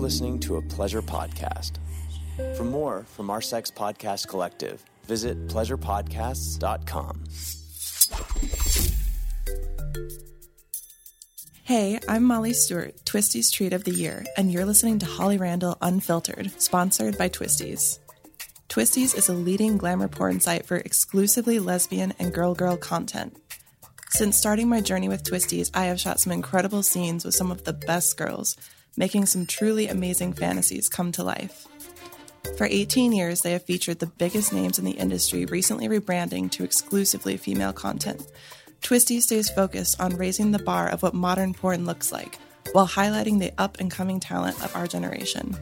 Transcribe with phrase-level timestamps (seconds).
[0.00, 1.72] Listening to a pleasure podcast.
[2.56, 7.24] For more from our sex podcast collective, visit pleasurepodcasts.com.
[11.64, 15.76] Hey, I'm Molly Stewart, Twistys Treat of the Year, and you're listening to Holly Randall
[15.82, 17.98] Unfiltered, sponsored by Twistys.
[18.70, 23.36] Twistys is a leading glamour porn site for exclusively lesbian and girl girl content.
[24.08, 27.64] Since starting my journey with Twistys, I have shot some incredible scenes with some of
[27.64, 28.56] the best girls,
[28.96, 31.66] making some truly amazing fantasies come to life.
[32.56, 36.64] For 18 years, they have featured the biggest names in the industry, recently rebranding to
[36.64, 38.26] exclusively female content.
[38.82, 42.38] Twisty stays focused on raising the bar of what modern porn looks like,
[42.72, 45.56] while highlighting the up and coming talent of our generation.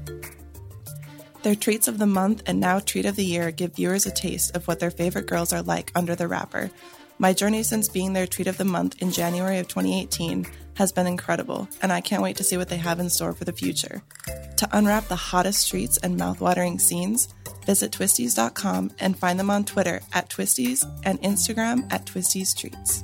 [1.43, 4.57] Their treats of the month and now treat of the year give viewers a taste
[4.57, 6.71] of what their favorite girls are like under the wrapper.
[7.19, 10.47] My journey since being their treat of the month in January of 2018
[10.79, 13.45] has been incredible, and I can't wait to see what they have in store for
[13.45, 14.01] the future.
[14.59, 17.35] To unwrap the hottest treats and mouthwatering scenes,
[17.67, 23.03] visit twistys.com and find them on Twitter at twistys and Instagram at twistys treats.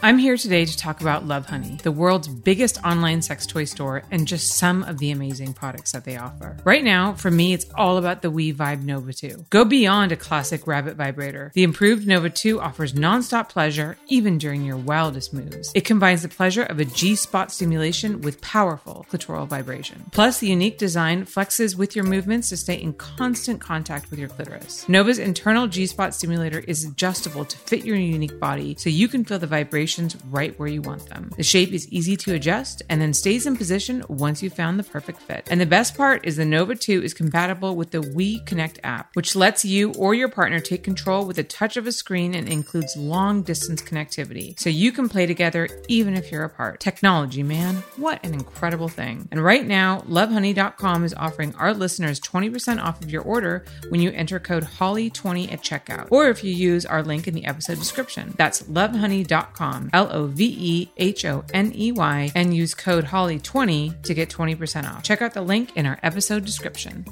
[0.00, 4.28] I'm here today to talk about Lovehoney, the world's biggest online sex toy store, and
[4.28, 6.56] just some of the amazing products that they offer.
[6.62, 9.46] Right now, for me, it's all about the We Vibe Nova 2.
[9.50, 11.50] Go beyond a classic rabbit vibrator.
[11.52, 15.72] The improved Nova 2 offers nonstop pleasure even during your wildest moves.
[15.74, 20.04] It combines the pleasure of a G spot stimulation with powerful clitoral vibration.
[20.12, 24.28] Plus, the unique design flexes with your movements to stay in constant contact with your
[24.28, 24.88] clitoris.
[24.88, 29.24] Nova's internal G spot stimulator is adjustable to fit your unique body so you can
[29.24, 29.87] feel the vibration
[30.30, 31.30] right where you want them.
[31.36, 34.84] The shape is easy to adjust and then stays in position once you've found the
[34.84, 35.46] perfect fit.
[35.50, 39.14] And the best part is the Nova 2 is compatible with the We Connect app,
[39.14, 42.48] which lets you or your partner take control with a touch of a screen and
[42.48, 44.58] includes long distance connectivity.
[44.58, 46.80] So you can play together even if you're apart.
[46.80, 49.28] Technology, man, what an incredible thing.
[49.30, 54.10] And right now, lovehoney.com is offering our listeners 20% off of your order when you
[54.12, 58.34] enter code HOLLY20 at checkout, or if you use our link in the episode description.
[58.36, 64.02] That's lovehoney.com L O V E H O N E Y, and use code HOLLY20
[64.02, 65.02] to get 20% off.
[65.02, 67.04] Check out the link in our episode description.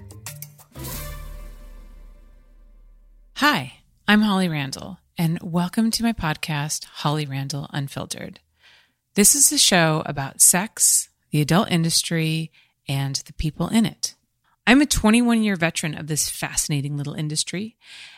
[3.37, 8.41] Hi, I'm Holly Randall, and welcome to my podcast, Holly Randall Unfiltered.
[9.15, 12.51] This is a show about sex, the adult industry,
[12.89, 14.15] and the people in it.
[14.67, 17.77] I'm a 21 year veteran of this fascinating little industry.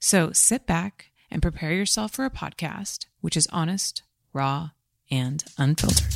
[0.00, 4.70] So sit back and prepare yourself for a podcast which is honest, raw,
[5.10, 6.14] and unfiltered.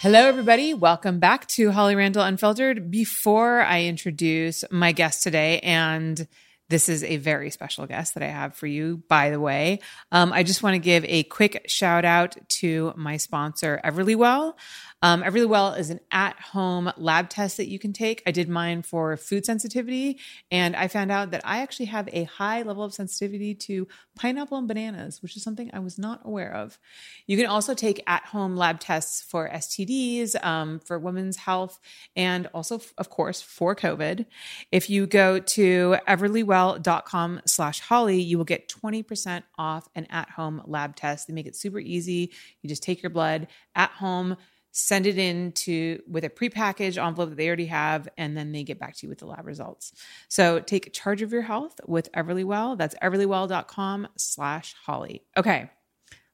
[0.00, 0.74] Hello, everybody.
[0.74, 2.90] Welcome back to Holly Randall Unfiltered.
[2.90, 6.26] Before I introduce my guest today, and
[6.70, 9.80] this is a very special guest that I have for you, by the way,
[10.12, 14.54] um, I just want to give a quick shout out to my sponsor, Everlywell.
[15.02, 18.22] Um, Everlywell is an at home lab test that you can take.
[18.26, 20.18] I did mine for food sensitivity,
[20.50, 24.58] and I found out that I actually have a high level of sensitivity to pineapple
[24.58, 26.78] and bananas, which is something I was not aware of.
[27.26, 31.80] You can also take at home lab tests for STDs, um, for women's health,
[32.14, 34.26] and also, of course, for COVID.
[34.70, 40.62] If you go to everlywell.com slash Holly, you will get 20% off an at home
[40.66, 41.26] lab test.
[41.26, 42.32] They make it super easy.
[42.60, 44.36] You just take your blood at home
[44.72, 48.62] send it in to with a prepackaged envelope that they already have, and then they
[48.62, 49.92] get back to you with the lab results.
[50.28, 52.78] So take charge of your health with Everlywell.
[52.78, 55.22] That's everlywell.com slash Holly.
[55.36, 55.70] Okay,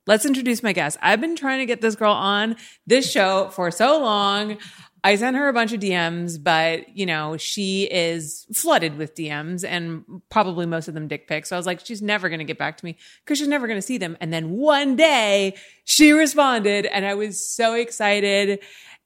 [0.06, 0.98] let's introduce my guest.
[1.02, 2.56] I've been trying to get this girl on
[2.86, 4.58] this show for so long.
[5.04, 9.64] I sent her a bunch of DMs, but you know, she is flooded with DMs
[9.64, 11.50] and probably most of them dick pics.
[11.50, 13.68] So I was like, she's never going to get back to me because she's never
[13.68, 14.16] going to see them.
[14.20, 15.54] And then one day
[15.84, 18.60] she responded and I was so excited.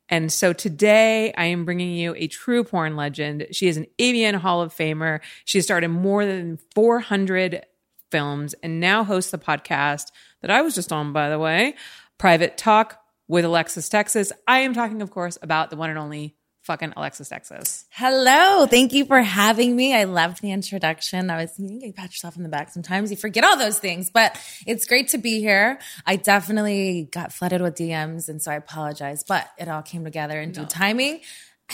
[0.08, 3.48] And so today I am bringing you a true porn legend.
[3.52, 5.20] She is an AVN Hall of Famer.
[5.44, 7.66] She has starred in more than 400
[8.10, 10.06] films and now hosts the podcast
[10.42, 11.74] that I was just on, by the way,
[12.18, 14.32] Private Talk with Alexis Texas.
[14.46, 17.84] I am talking, of course, about the one and only fucking Alexis Texas.
[17.90, 18.66] Hello.
[18.66, 19.94] Thank you for having me.
[19.94, 21.30] I loved the introduction.
[21.30, 22.70] I was thinking you pat yourself in the back.
[22.70, 25.78] Sometimes you forget all those things, but it's great to be here.
[26.06, 30.40] I definitely got flooded with DMs, and so I apologize, but it all came together
[30.40, 31.20] in due timing.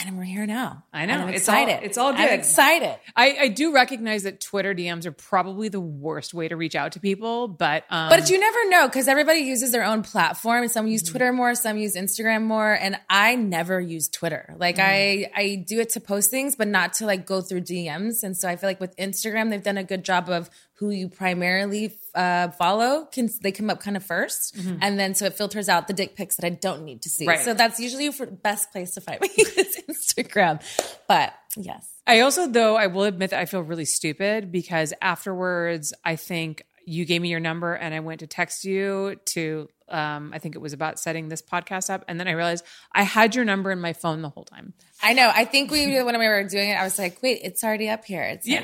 [0.05, 0.83] And we're here now.
[0.93, 1.13] I know.
[1.15, 1.83] I'm It's all- excited.
[1.83, 2.21] it's all good.
[2.21, 2.97] I'm excited.
[3.15, 6.91] I, I do recognize that Twitter DMs are probably the worst way to reach out
[6.91, 10.67] to people, but um, But you never know because everybody uses their own platform.
[10.67, 10.91] Some Mm-hmm.
[10.91, 14.55] use Twitter more, some use Instagram more, and I never use Twitter.
[14.59, 15.35] Like Mm-hmm.
[15.37, 18.21] I, I do it to post things, but not to like go through DMs.
[18.23, 20.49] And so I feel like with Instagram, they've done a good job of
[20.79, 23.05] who you primarily uh, follow.
[23.11, 26.15] Can they come up kind of 1st and then so it filters out the dick
[26.15, 27.23] pics that I don't need to see.
[27.25, 27.29] Mm-hmm.
[27.29, 27.39] Right.
[27.45, 30.61] So that's usually the best place to find me is Instagram.
[31.07, 31.89] But yes.
[32.05, 36.63] I also, though, I will admit that I feel really stupid because afterwards, I think
[36.85, 40.55] you gave me your number and I went to text you to, um, I think
[40.55, 42.05] it was about setting this podcast up.
[42.07, 42.63] And then I realized
[42.93, 44.73] I had your number in my phone the whole time.
[45.01, 45.29] I know.
[45.33, 48.05] I think we when we were doing it, I was like, "Wait, it's already up
[48.05, 48.63] here." It's yeah.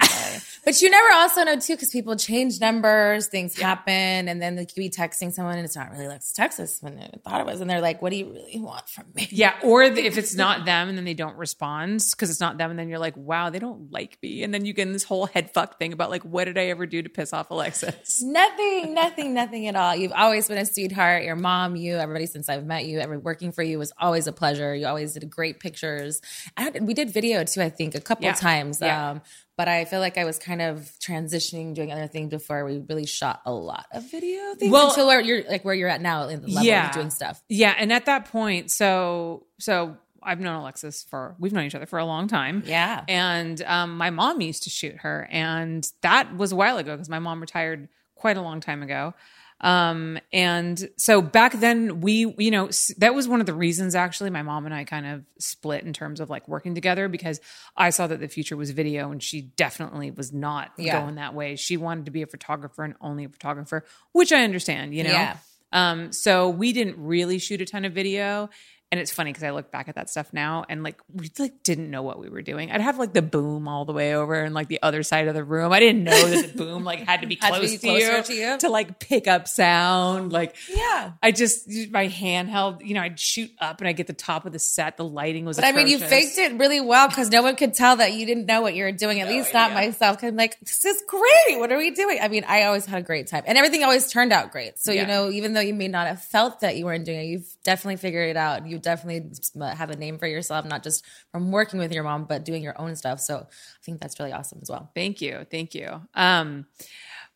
[0.65, 3.93] but you never also know too because people change numbers, things happen,
[4.27, 7.09] and then they could be texting someone and it's not really Lexus Texas when they
[7.23, 9.55] thought it was, and they're like, "What do you really want from me?" Yeah.
[9.63, 12.69] Or the, if it's not them and then they don't respond because it's not them.
[12.69, 14.43] And then you're like, wow, they don't like me.
[14.43, 16.65] And then you get in this whole head fuck thing about like, what did I
[16.65, 18.21] ever do to piss off Alexis?
[18.33, 19.95] Nothing, nothing, nothing at all.
[19.95, 21.23] You've always been a sweetheart.
[21.23, 24.31] Your mom, you, everybody since I've met you, every working for you was always a
[24.31, 24.75] pleasure.
[24.75, 26.21] You always did great pictures.
[26.57, 28.33] I, we did video too, I think, a couple Yeah.
[28.33, 28.79] times.
[28.81, 29.11] Yeah.
[29.11, 29.21] Um,
[29.55, 33.05] but I feel like I was kind of transitioning, doing other things before we really
[33.05, 34.71] shot a lot of video things.
[34.71, 36.89] Well- until where you're like where you're at now in the level Yeah.
[36.89, 37.41] of doing stuff.
[37.49, 37.75] Yeah.
[37.77, 41.99] And at that point, so, so I've known Alexis for, we've known each other for
[41.99, 42.63] a long time.
[42.65, 43.03] Yeah.
[43.07, 45.27] And um, my mom used to shoot her.
[45.31, 49.13] And that was a while ago because my mom retired quite a long time ago.
[49.63, 54.29] Um, and so back then we, you know, that was one of the reasons actually
[54.29, 57.39] my mom and I kind of split in terms of like working together because
[57.77, 60.99] I saw that the future was video and she definitely was not Yeah.
[61.01, 61.55] going that way.
[61.55, 65.11] She wanted to be a photographer and only a photographer, which I understand, you know?
[65.11, 65.37] Yeah.
[65.71, 68.49] Um, so we didn't really shoot a ton of video.
[68.93, 71.63] And it's funny because I look back at that stuff now and like we like
[71.63, 72.69] didn't know what we were doing.
[72.71, 75.33] I'd have like the boom all the way over and like the other side of
[75.33, 75.71] the room.
[75.71, 77.87] I didn't know that the boom like had to be Had to close be to,
[77.87, 78.57] you, to you.
[78.59, 80.31] to like pick up sound.
[80.31, 81.13] Like Yeah.
[81.23, 84.53] I just my handheld, you know, I'd shoot up and I get the top of
[84.53, 84.97] the set.
[84.97, 87.73] The lighting was But I mean, you faked it really well because no one could
[87.73, 89.21] tell that you didn't know what you were doing.
[89.21, 90.17] At least not myself.
[90.17, 91.57] Because I'm like, this is great.
[91.59, 92.19] What are we doing?
[92.21, 94.77] I mean, I always had a great time, and everything always turned out great.
[94.77, 95.01] So Yeah.
[95.01, 97.55] you know, even though you may not have felt that you weren't doing it, you've
[97.63, 98.67] definitely figured it out.
[98.67, 99.31] You definitely
[99.75, 102.79] have a name for yourself, not just from working with your mom, but doing your
[102.79, 103.19] own stuff.
[103.19, 104.91] So I think that's really awesome as well.
[104.93, 105.45] Thank you.
[105.49, 106.01] Thank you.
[106.13, 106.67] Um,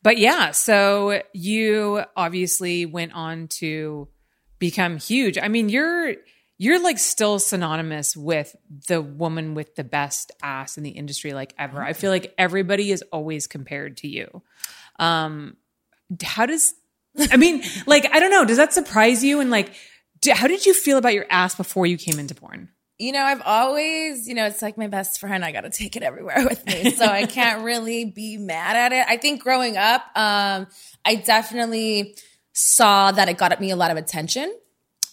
[0.02, 4.08] but yeah, so you obviously went on to
[4.58, 5.38] become huge.
[5.38, 6.14] I mean, you're
[6.60, 8.54] you're like still synonymous with
[8.88, 11.82] the woman with the best ass in the industry like ever.
[11.82, 14.42] I feel like everybody is always compared to you.
[14.98, 15.56] Um
[16.22, 16.74] how does
[17.30, 19.72] I mean, like I don't know, does that surprise you and like
[20.32, 22.70] how did you feel about your ass before you came into porn?
[22.98, 25.44] You know, I've always, you know, it's like my best friend.
[25.44, 26.90] I got to take it everywhere with me.
[26.90, 29.06] So I can't really be mad at it.
[29.08, 30.66] I think growing up, um,
[31.04, 32.16] I definitely
[32.52, 34.52] saw that it got me a lot of attention.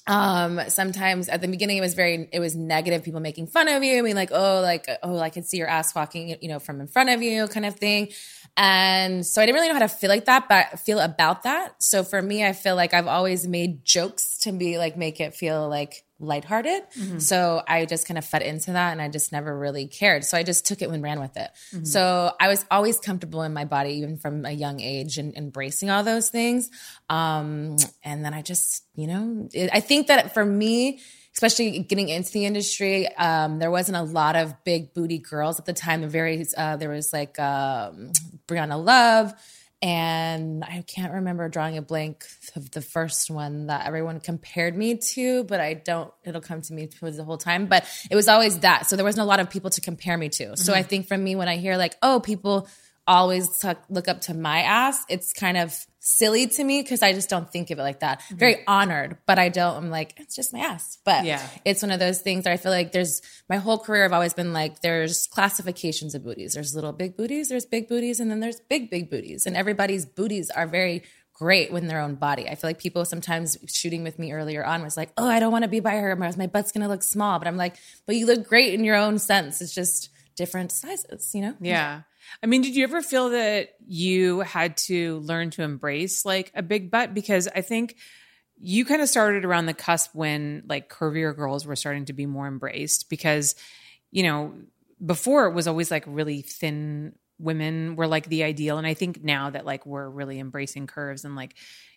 [0.08, 3.84] Um, sometimes at the beginning it was very, it was negative, people making fun of
[3.84, 3.98] you.
[3.98, 6.80] I mean, like, oh, like, oh, I can see your ass walking, you know, from
[6.80, 8.10] in front of you kind of thing.
[8.58, 11.82] And so I didn't really know how to feel like that, but feel about that.
[11.82, 15.34] So for me, I feel like I've always made jokes to be like, make it
[15.34, 16.84] feel like lighthearted.
[17.20, 20.24] So I just kind of fed into that and I just never really cared.
[20.24, 21.50] So I just took it and ran with it.
[21.86, 25.90] So I was always comfortable in my body, even from a young age and embracing
[25.90, 26.70] all those things.
[27.10, 31.02] Um, and then I just, you know, it, I think that for me,
[31.34, 35.66] especially getting into the industry, um, there wasn't a lot of big booty girls at
[35.66, 36.00] the time.
[36.00, 38.14] The very, uh, there was like, um,
[38.48, 39.34] Brianna Love,
[39.82, 44.98] and I can't remember drawing a blank of the first one that everyone compared me
[45.14, 47.68] to, but I don't, it'll come to me the whole time.
[47.68, 48.88] But it was always that.
[48.88, 50.58] So there wasn't a lot of people to compare me to.
[50.58, 50.80] So mm-hmm.
[50.80, 52.68] I think for me, when I hear like, oh, people
[53.08, 55.74] always look up to my ass, it's kind of
[56.08, 58.20] silly to me because I just don't think of it like that.
[58.22, 58.36] Mm-hmm.
[58.36, 59.76] Very honored, but I don't.
[59.76, 61.00] I'm like, it's just my ass.
[61.04, 61.42] But Yeah.
[61.66, 64.06] it's one of those things that I feel like there's my whole career.
[64.06, 66.54] I've always been like, there's classifications of booties.
[66.54, 69.48] There's little big booties, there's big booties, and then there's big big booties.
[69.48, 71.02] And everybody's booties are very
[71.34, 72.48] great when their own body.
[72.48, 75.52] I feel like people sometimes shooting with me earlier on was like, oh, I don't
[75.52, 76.16] want to be by her.
[76.16, 77.40] My my butt's gonna look small.
[77.40, 79.60] But I'm like, but you look great in your own sense.
[79.60, 81.56] It's just different sizes, you know?
[81.60, 82.02] Yeah.
[82.44, 86.64] I mean, did you ever feel that you had to learn to embrace like a
[86.64, 87.14] big butt?
[87.14, 87.96] Because I think
[88.60, 92.26] you kind of started around the cusp when like curvier girls were starting to be
[92.26, 93.56] more embraced because,
[94.12, 94.54] you know,
[95.06, 98.78] before it was always like really thin women were like the ideal.
[98.78, 101.56] And I think now that like we're really embracing curves and like,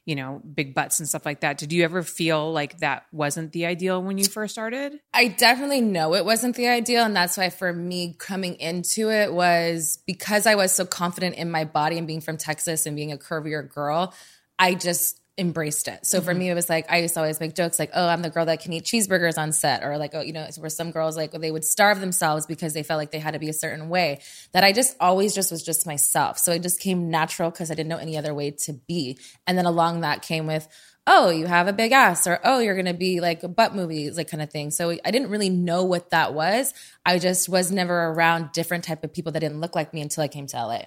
[0.08, 1.58] you know, big butts and stuff like that.
[1.58, 4.98] Did you ever feel like that wasn't the ideal when you first started?
[5.12, 7.04] I definitely know it wasn't the ideal.
[7.04, 11.50] And that's why for me coming into it was because I was so confident in
[11.50, 14.14] my body and being from Texas and being a curvier girl,
[14.58, 16.04] I just embraced it.
[16.04, 16.38] So for mm-hmm.
[16.38, 18.46] me, it was like, I used to always make jokes like, oh, I'm the girl
[18.46, 19.84] that can eat cheeseburgers on set.
[19.84, 22.82] Or like, oh, you know, where some girls like, they would starve themselves because they
[22.82, 24.20] felt like they had to be a certain way.
[24.52, 26.38] That I just always just was just myself.
[26.38, 29.18] So it just came natural because I didn't know any other way to be.
[29.46, 30.68] And then along that came with,
[31.06, 34.10] oh, you have a big ass, or oh, you're gonna be like a butt movie,
[34.10, 34.70] like kind of thing.
[34.70, 36.74] So I didn't really know what that was.
[37.04, 40.22] I just was never around different type of people that didn't look like me until
[40.22, 40.82] I came to LA.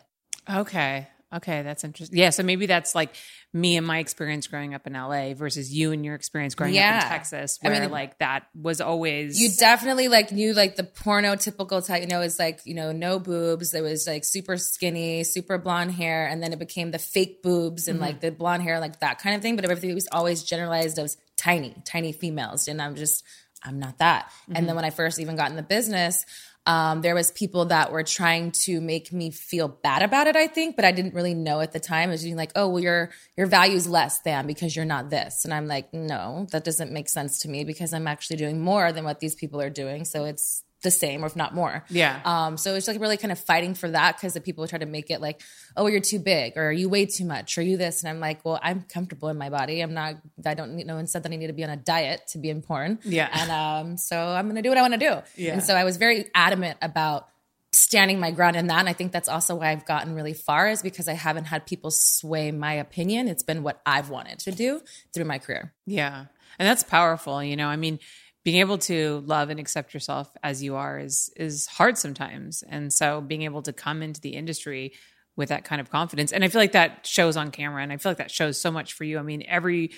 [0.48, 1.08] Okay.
[1.34, 2.18] Okay, that's interesting.
[2.18, 3.16] Yeah, so maybe that's like
[3.54, 7.04] me and my experience growing up in LA versus you and your experience growing up
[7.04, 10.84] in Texas, I where mean, like that was always You definitely like knew like the
[10.84, 13.72] porno typical type, you know, it's like, you know, no boobs.
[13.72, 17.88] There was like super skinny, super blonde hair, and then it became the fake boobs
[17.88, 18.28] and like mm-hmm.
[18.28, 19.56] the blonde hair, like that kind of thing.
[19.56, 22.68] But everything was always generalized as tiny, tiny females.
[22.68, 23.24] And I'm just,
[23.64, 24.32] I'm not that.
[24.48, 24.66] And mm-hmm.
[24.66, 26.26] then when I first even got in the business,
[26.66, 30.46] um, there was people that were trying to make me feel bad about it, I
[30.46, 32.10] think, but I didn't really know at the time.
[32.10, 35.44] It was being like, oh, well, your your value's less than because you're not this.
[35.44, 38.92] And I'm like, no, that doesn't make sense to me because I'm actually doing more
[38.92, 40.06] than what these people are doing.
[40.06, 41.84] So it's the same or if not more.
[41.90, 42.20] Yeah.
[42.26, 44.86] Um, so it's like really kind of fighting for that because the people try to
[44.86, 45.42] make it like,
[45.78, 48.02] oh, you're too big or you weigh too much or you this.
[48.02, 49.82] And I'm like, well, I'm comfortable in my body.
[49.82, 51.78] I'm not, I don't need, no one said that I need to be on a
[51.78, 53.00] diet to be in porn.
[53.04, 53.30] Yeah.
[53.32, 55.22] And um, so I'm going to do what I want to do.
[55.36, 55.54] Yeah.
[55.54, 57.28] And so I was very adamant about
[57.74, 58.80] standing my ground in that.
[58.80, 61.66] And I think that's also why I've gotten really far is because I haven't had
[61.66, 63.28] people sway my opinion.
[63.28, 64.82] It's been what I've wanted to do
[65.14, 65.74] through my career.
[65.86, 66.26] Yeah.
[66.60, 67.68] And that's powerful, you know.
[67.68, 68.00] I mean,
[68.44, 72.64] being able to love and accept yourself as you are is is hard sometimes.
[72.68, 74.94] And so being able to come into the industry
[75.36, 76.32] with that kind of confidence.
[76.32, 78.72] And I feel like that shows on camera and I feel like that shows so
[78.72, 79.18] much for you.
[79.18, 79.92] I mean, every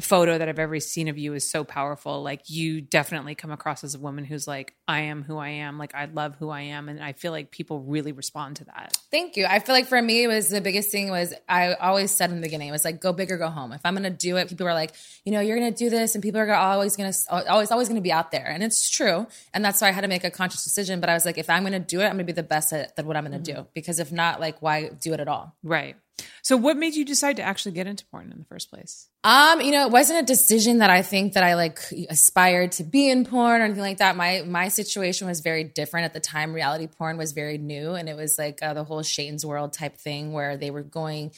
[0.00, 2.22] photo that I've ever seen of you is so powerful.
[2.22, 5.78] Like you definitely come across as a woman who's like, I am who I am.
[5.78, 6.88] Like I love who I am.
[6.88, 8.96] And I feel like people really respond to that.
[9.10, 9.44] Thank you.
[9.44, 12.36] I feel like for me, it was the biggest thing was I always said in
[12.36, 13.72] the beginning, it was like, go big or go home.
[13.72, 14.92] If I'm going to do it, people are like,
[15.24, 17.88] you know, you're going to do this and people are always going to, always, always
[17.88, 18.46] going to be out there.
[18.46, 19.26] And it's true.
[19.52, 21.00] And that's why I had to make a conscious decision.
[21.00, 22.42] But I was like, if I'm going to do it, I'm going to be the
[22.42, 23.62] best at, at what I'm going to mm-hmm.
[23.62, 23.68] do.
[23.74, 25.54] Because if not, like, why do it at all?
[25.62, 25.96] Right.
[26.42, 29.08] So what made you decide to actually get into porn in the first place?
[29.22, 31.78] Um, you know, it wasn't a decision that I think that I like
[32.10, 34.16] aspired to be in porn or anything like that.
[34.16, 36.52] My my situation was very different at the time.
[36.52, 39.98] Reality porn was very new, and it was like uh, the whole Shane's World type
[39.98, 41.32] thing where they were going.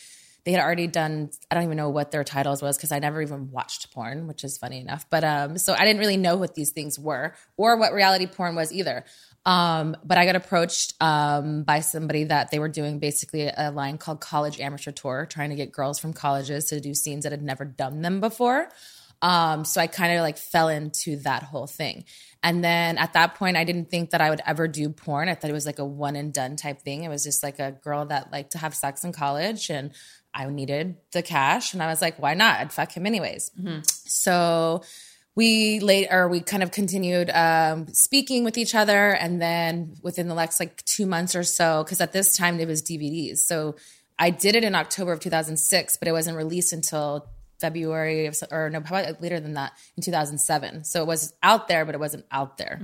[0.44, 1.30] They had already done.
[1.50, 4.44] I don't even know what their titles was because I never even watched porn, which
[4.44, 5.06] is funny enough.
[5.08, 8.54] But um, so I didn't really know what these things were or what reality porn
[8.54, 9.04] was either.
[9.46, 13.98] Um, but I got approached um, by somebody that they were doing basically a line
[13.98, 17.42] called College Amateur Tour, trying to get girls from colleges to do scenes that had
[17.42, 18.68] never done them before.
[19.22, 22.04] Um, so I kind of like fell into that whole thing.
[22.42, 25.28] And then at that point, I didn't think that I would ever do porn.
[25.28, 27.04] I thought it was like a one and done type thing.
[27.04, 29.92] It was just like a girl that liked to have sex in college and
[30.34, 31.72] I needed the cash.
[31.72, 32.60] And I was like, why not?
[32.60, 33.50] I'd fuck him anyways.
[33.88, 34.82] So
[35.36, 40.28] we late or we kind of continued um, speaking with each other and then within
[40.28, 43.74] the next like two months or so because at this time it was dvds so
[44.18, 47.26] i did it in october of 2006 but it wasn't released until
[47.60, 51.84] february of, or no probably later than that in 2007 so it was out there
[51.84, 52.80] but it wasn't out there.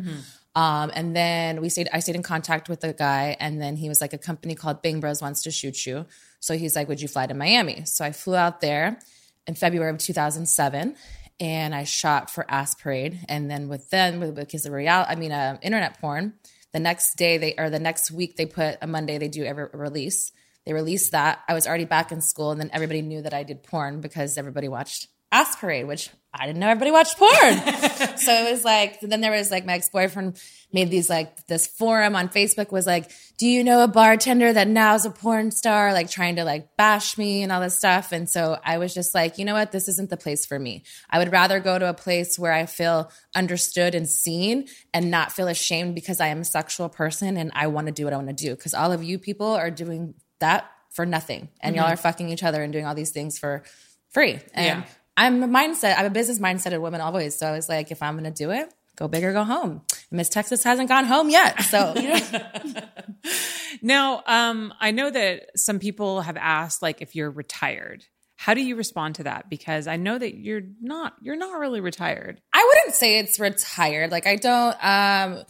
[0.57, 3.88] Um, and then we stayed i stayed in contact with the guy and then he
[3.88, 6.07] was like a company called Bang Bros wants to shoot you.
[6.40, 7.85] So he's like would you fly to miami?
[7.85, 8.99] So i flew out there
[9.47, 10.97] in february of 2007
[11.40, 13.18] and I shot for Ass Parade.
[13.28, 16.35] And then with them, with, because of real, I mean, uh, internet porn.
[16.73, 19.18] The next day, they or the next week, they put a Monday.
[19.18, 20.30] They do every release.
[20.64, 21.40] They released that.
[21.49, 24.38] I was already back in school, and then everybody knew that I did porn because
[24.38, 27.28] everybody watched Ass Parade, which I didn't know everybody watched porn.
[28.18, 30.40] so it was like, then there was like my ex boyfriend
[30.72, 34.68] made these like this forum on Facebook was like, do you know a bartender that
[34.68, 35.92] now is a porn star?
[35.92, 38.12] Like trying to like bash me and all this stuff.
[38.12, 39.72] And so I was just like, you know what?
[39.72, 40.84] This isn't the place for me.
[41.10, 45.32] I would rather go to a place where I feel understood and seen and not
[45.32, 48.16] feel ashamed because I am a sexual person and I want to do what I
[48.16, 48.54] want to do.
[48.54, 51.49] Cause all of you people are doing that for nothing.
[51.60, 51.94] And y'all mm-hmm.
[51.94, 53.64] are fucking each other and doing all these things for
[54.10, 54.38] free.
[54.54, 54.84] And Yeah.
[55.20, 57.36] I'm a mindset, I'm a business mindseted woman always.
[57.36, 59.82] So I was like, if I'm going to do it, go big or go home.
[60.10, 61.60] Miss Texas hasn't gone home yet.
[61.64, 62.82] So, you know,
[63.82, 68.06] Now, um, I know that some people have asked, like, if you're retired.
[68.36, 69.50] How do you respond to that?
[69.50, 71.16] Because I know that you're not.
[71.20, 72.40] You're not really retired.
[72.54, 74.10] I wouldn't say it's retired.
[74.10, 75.44] Like I don't, um,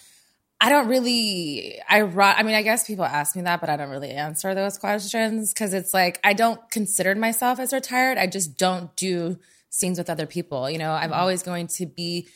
[0.61, 3.91] I don't really, I, I mean, I guess people ask me that, but I don't
[3.91, 8.19] really answer those questions because it's like, I don't consider myself as retired.
[8.19, 9.39] I just don't do
[9.71, 10.69] scenes with other people.
[10.69, 11.21] You know, I'm mm-hmm.
[11.21, 12.29] always going to be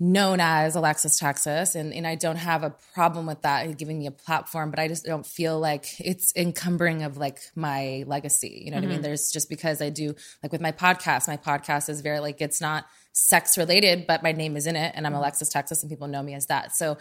[0.00, 4.06] known as Alexis Texas, and, and I don't have a problem with that giving me
[4.06, 8.62] a platform, but I just don't feel like it's encumbering of like my legacy.
[8.64, 8.96] You know what I mean?
[8.96, 9.02] Mm-hmm.
[9.02, 12.60] There's just because I do like with my podcast, my podcast is very like it's
[12.60, 15.20] not sex related, but my name is in it, and I'm mm-hmm.
[15.20, 16.74] Alexis Texas, and people know me as that.
[16.74, 16.98] So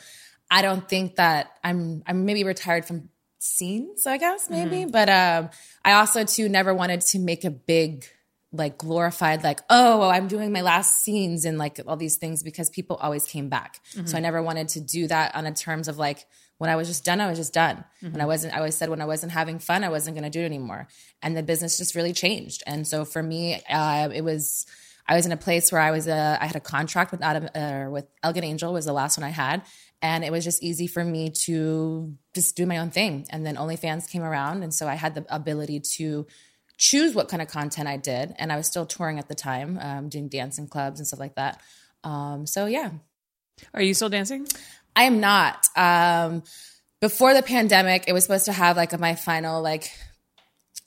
[0.52, 3.10] I don't think that I'm I'm maybe retired from
[3.40, 5.50] scenes, I guess maybe, but um,
[5.84, 8.06] I also too never wanted to make a big
[8.54, 12.70] like glorified like oh i'm doing my last scenes and like all these things because
[12.70, 13.82] people always came back.
[14.06, 16.26] So i never wanted to do that on a terms of like
[16.60, 17.84] when i was just done i was just done.
[18.02, 20.30] When i wasn't i always said when i wasn't having fun i wasn't going to
[20.30, 20.88] do it anymore.
[21.22, 22.64] And the business just really changed.
[22.68, 24.68] And so for me uh, it was
[25.08, 27.50] i was in a place where i was uh, i had a contract with adam
[27.56, 29.64] uh, with Elegant Angel was the last one i had.
[30.02, 33.26] And it was just easy for me to just do my own thing.
[33.30, 34.62] And then onlyfans came around.
[34.62, 36.28] And so i had the ability to
[36.78, 38.34] choose what kind of content I did.
[38.38, 41.36] And I was still touring at the time, um, doing dancing clubs and stuff like
[41.36, 41.62] that.
[42.04, 42.92] Um, so yeah,
[43.74, 44.48] Are you still dancing?
[44.96, 45.68] I am not.
[45.76, 46.44] Um,
[47.02, 49.92] before the pandemic, it was supposed to have like a, my final like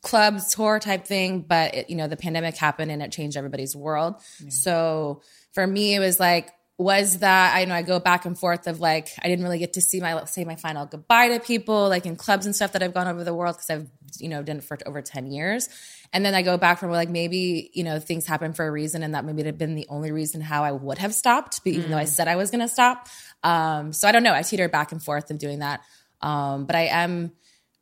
[0.02, 3.75] club tour type thing, but it, you know the pandemic happened and it changed everybody's
[3.75, 4.16] world.
[4.49, 8.66] So for me, it was like, was that I know I go back and forth
[8.66, 11.40] of like I didn't really get to see my let's say my final goodbye to
[11.40, 14.29] people like in clubs and stuff that I've gone over the world because I've you
[14.29, 15.70] know done it for over ten years,
[16.12, 19.03] and then I go back from like maybe you know things happen for a reason
[19.03, 21.72] and that maybe it had been the only reason how I would have stopped, but
[21.72, 23.09] even though I said I was going to stop.
[23.42, 24.35] Um, so I don't know.
[24.35, 25.81] I teeter back and forth of doing that,
[26.20, 27.33] um, but I am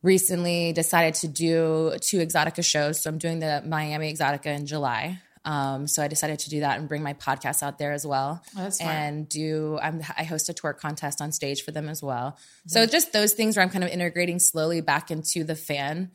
[0.02, 3.02] recently decided to do two Exxxotica shows.
[3.02, 5.18] So I'm doing the Miami Exxxotica in July.
[5.44, 8.42] Um, so I decided to do that and bring my podcast out there as well.
[8.70, 8.94] smart.
[8.94, 12.38] and do I'm, I host a twerk contest on stage for them as well.
[12.66, 16.12] So just those things where I'm kind of integrating slowly back into the fan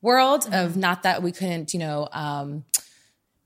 [0.00, 2.64] world of not that we couldn't, you know, um,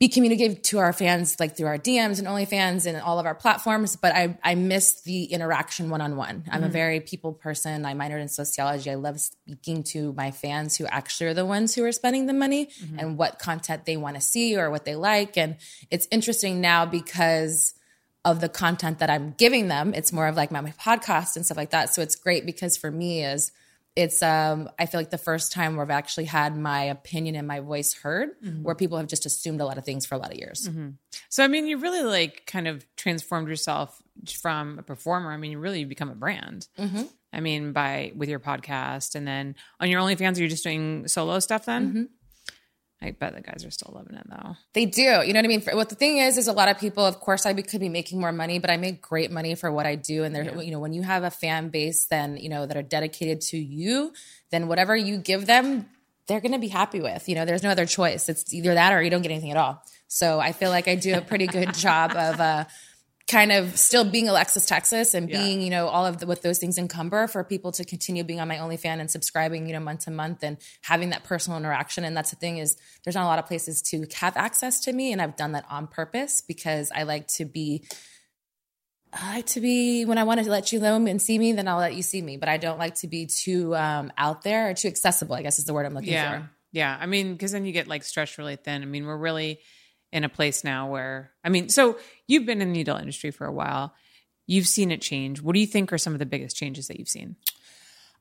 [0.02, 3.36] be communicated to our fans like through our DMs and OnlyFans and all of our
[3.36, 6.42] platforms, but I I miss the interaction one on one.
[6.50, 6.72] I'm a mm-hmm.
[6.72, 7.84] very people person.
[7.84, 8.90] I minored in sociology.
[8.90, 12.32] I love speaking to my fans who actually are the ones who are spending the
[12.32, 12.98] money mm-hmm.
[12.98, 15.38] and what content they want to see or what they like.
[15.38, 15.54] And
[15.88, 17.72] it's interesting now because
[18.24, 19.94] of the content that I'm giving them.
[19.94, 21.94] It's more of like my, my podcast and stuff like that.
[21.94, 23.52] So it's great because for me is
[23.94, 27.46] it's um I feel like the first time where I've actually had my opinion and
[27.46, 28.62] my voice heard, mm-hmm.
[28.62, 30.68] where people have just assumed a lot of things for a lot of years.
[30.68, 30.90] Mm-hmm.
[31.28, 34.00] So I mean, you really like kind of transformed yourself
[34.40, 35.32] from a performer.
[35.32, 36.68] I mean, you really become a brand.
[36.78, 37.02] Mm-hmm.
[37.34, 41.08] I mean, by with your podcast, and then on your OnlyFans, are you just doing
[41.08, 42.08] solo stuff then?
[43.02, 44.56] I bet the guys are still loving it though.
[44.74, 45.02] They do.
[45.02, 45.60] You know what I mean?
[45.60, 47.80] For, what the thing is, is a lot of people, of course, I be, could
[47.80, 50.22] be making more money, but I make great money for what I do.
[50.22, 52.82] And there, you know, when you have a fan base, then, you know, that are
[52.82, 54.12] dedicated to you,
[54.50, 55.88] then whatever you give them,
[56.28, 57.28] they're going to be happy with.
[57.28, 58.28] You know, there's no other choice.
[58.28, 59.82] It's either that or you don't get anything at all.
[60.06, 62.64] So I feel like I do a pretty good job of, uh,
[63.28, 66.58] kind of still being Alexis Texas and being, you know, all of the, what those
[66.58, 70.04] things encumber for people to continue being on my OnlyFans and subscribing, you know, month
[70.04, 72.04] to month and having that personal interaction.
[72.04, 74.92] And that's the thing is there's not a lot of places to have access to
[74.92, 75.12] me.
[75.12, 77.84] And I've done that on purpose because I like to be,
[79.12, 81.68] I like to be, when I want to let you know and see me, then
[81.68, 82.38] I'll let you see me.
[82.38, 85.58] But I don't like to be too um, out there or too accessible, I guess
[85.58, 86.40] is the word I'm looking Yeah.
[86.40, 86.50] for.
[86.72, 86.96] Yeah.
[86.98, 88.82] I mean, because then you get like stretched really thin.
[88.82, 89.60] I mean, we're really
[90.12, 93.46] in a place now where, I mean, so you've been in the needle industry for
[93.46, 93.94] a while.
[94.46, 95.40] You've seen it change.
[95.40, 97.36] What do you think are some of the biggest changes that you've seen?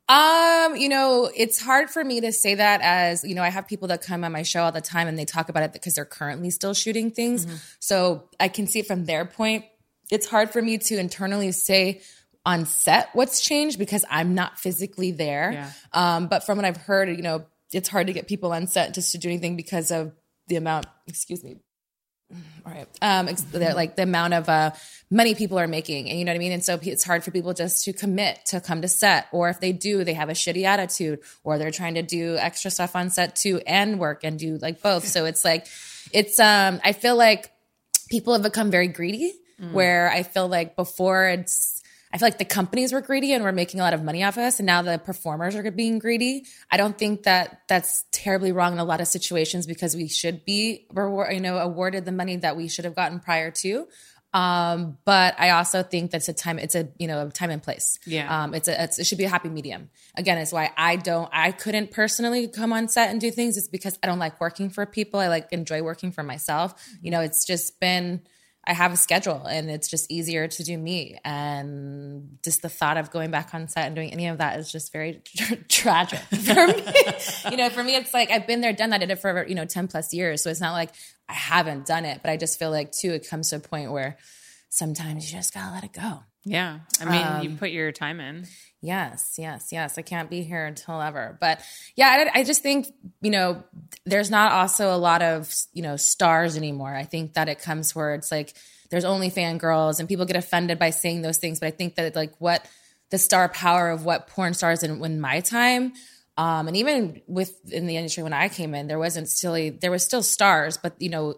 [0.08, 3.68] Um, you know, it's hard for me to say that as, you know, I have
[3.68, 5.96] people that come on my show all the time and they talk about it because
[5.96, 7.48] they're currently still shooting things.
[7.80, 9.66] So I can see it from their point.
[10.10, 12.02] It's hard for me to internally say
[12.46, 15.52] on set what's changed because I'm not physically there.
[15.54, 15.72] Yeah.
[15.94, 18.94] Um, but from what I've heard, you know, it's hard to get people on set
[18.94, 20.12] just to do anything because of
[20.48, 21.58] the amount, excuse me,
[22.65, 22.88] right.
[23.02, 24.72] Um like the amount of uh
[25.10, 26.52] money people are making and you know what i mean?
[26.52, 29.60] And so it's hard for people just to commit to come to set or if
[29.60, 33.10] they do they have a shitty attitude or they're trying to do extra stuff on
[33.10, 35.06] set too and work and do like both.
[35.08, 35.67] So it's like
[36.13, 37.52] it's um i feel like
[38.10, 39.34] people have become very greedy
[39.72, 41.81] where i feel like before it's
[42.13, 44.38] I feel like the companies were greedy and were making a lot of money off
[44.38, 46.45] us, and now the performers are being greedy.
[46.69, 50.43] I don't think that that's terribly wrong in a lot of situations because we should
[50.43, 53.88] be, reward, you know, awarded the money that we should have gotten prior to.
[54.34, 56.58] Um, but I also think that's a time.
[56.58, 58.00] It's a you know a time and place.
[58.06, 58.43] Yeah.
[58.43, 59.89] Um, it's a it's, it should be a happy medium.
[60.15, 63.58] Again, it's why I don't I couldn't personally come on set and do things.
[63.58, 65.19] It's because I don't like working for people.
[65.19, 66.74] I like enjoy working for myself.
[67.02, 68.21] You know, it's just been
[68.63, 71.17] I have a schedule and it's just easier to do me.
[71.26, 74.71] And just the thought of going back on set and doing any of that is
[74.71, 76.84] just very tra- tragic for me.
[77.52, 79.45] you know, for me, it's like I've been there, done that, I did it for,
[79.47, 80.43] you know, 10 plus years.
[80.43, 80.91] So it's not like
[81.28, 83.91] I haven't done it, but I just feel like too, it comes to a point
[83.91, 84.17] where
[84.69, 86.24] sometimes you just gotta let it go.
[86.43, 86.80] Yeah.
[87.00, 88.45] I mean, Um, you put your time in.
[88.82, 89.98] Yes, yes, yes.
[90.00, 91.38] I can't be here until ever.
[91.39, 91.62] But
[91.96, 92.88] yeah, I, I just think,
[93.22, 93.63] you know,
[94.06, 96.96] there's not also a lot of, you know, stars anymore.
[96.96, 98.56] I think that it comes where it's like
[98.89, 101.60] there's only fangirls and people get offended by saying those things.
[101.60, 102.65] But I think that like what
[103.12, 105.94] the star power of what porn stars in, in my time,
[106.38, 109.91] um, and even with in the industry when I came in, there wasn't still, there
[109.91, 111.36] was still stars, but you know,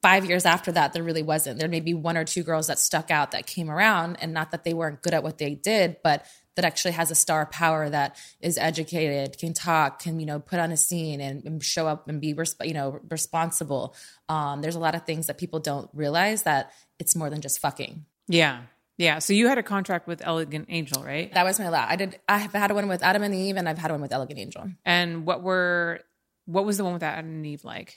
[0.00, 1.58] five years after that, there really wasn't.
[1.58, 4.52] There may be one or two girls that stuck out that came around, and not
[4.52, 6.24] that they weren't good at what they did, but
[6.56, 10.58] that actually has a star power that is educated, can talk, can you know put
[10.58, 13.94] on a scene and, and show up and be resp- you know responsible.
[14.28, 17.60] Um, there's a lot of things that people don't realize that it's more than just
[17.60, 18.04] fucking.
[18.26, 18.62] Yeah.
[18.98, 19.18] Yeah.
[19.18, 21.32] So you had a contract with Elegant Angel, right?
[21.34, 21.90] That was my last.
[21.90, 22.18] I did.
[22.28, 24.70] I have had one with Adam and Eve, and I've had one with Elegant Angel.
[24.84, 26.00] And what were
[26.46, 27.94] what was the one with Adam and Eve like?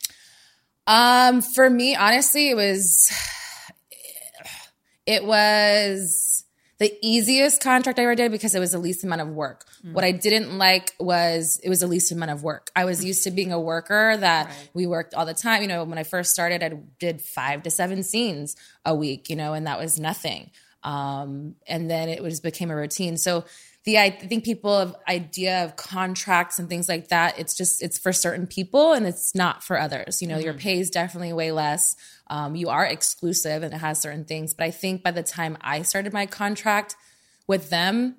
[0.86, 3.12] Um, for me, honestly, it was
[5.06, 6.29] it was
[6.80, 9.66] the easiest contract I ever did because it was the least amount of work.
[9.94, 12.72] What I didn't like was it was the least amount of work.
[12.76, 15.62] I was used to being a worker that we worked all the time.
[15.62, 19.36] You know, when I first started, I did five to seven scenes a week, you
[19.36, 20.52] know, and that was nothing.
[20.84, 23.18] Um, and then it was became a routine.
[23.18, 23.44] So
[23.90, 27.40] the I think people have idea of contracts and things like that.
[27.40, 30.22] It's just it's for certain people and it's not for others.
[30.22, 31.96] You know, your pay is definitely way less.
[32.28, 34.54] Um, you are exclusive and it has certain things.
[34.54, 36.96] But I think by the time I started my contract
[37.48, 38.16] with them,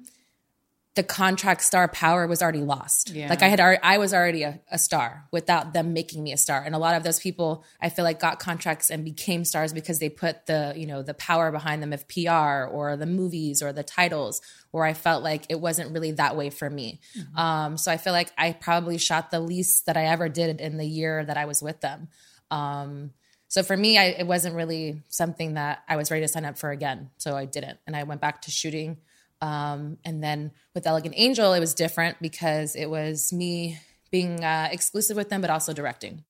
[0.96, 3.10] the contract star power was already lost.
[3.10, 3.28] Yeah.
[3.28, 6.36] Like I had, already, I was already a, a star without them making me a
[6.36, 6.62] star.
[6.64, 10.00] And a lot of those people, I feel like, got contracts and became stars because
[10.00, 13.72] they put the, you know, the power behind them of PR or the movies or
[13.72, 14.42] the titles.
[14.72, 17.00] Where I felt like it wasn't really that way for me.
[17.36, 20.76] Um, so I feel like I probably shot the least that I ever did in
[20.76, 22.08] the year that I was with them.
[22.52, 23.10] Um,
[23.48, 26.56] so for me, I, it wasn't really something that I was ready to sign up
[26.56, 27.10] for again.
[27.16, 28.98] So I didn't, and I went back to shooting.
[29.40, 33.78] Um, and then with Elegant Angel, it was different because it was me
[34.10, 36.24] being uh, exclusive with them, but also directing.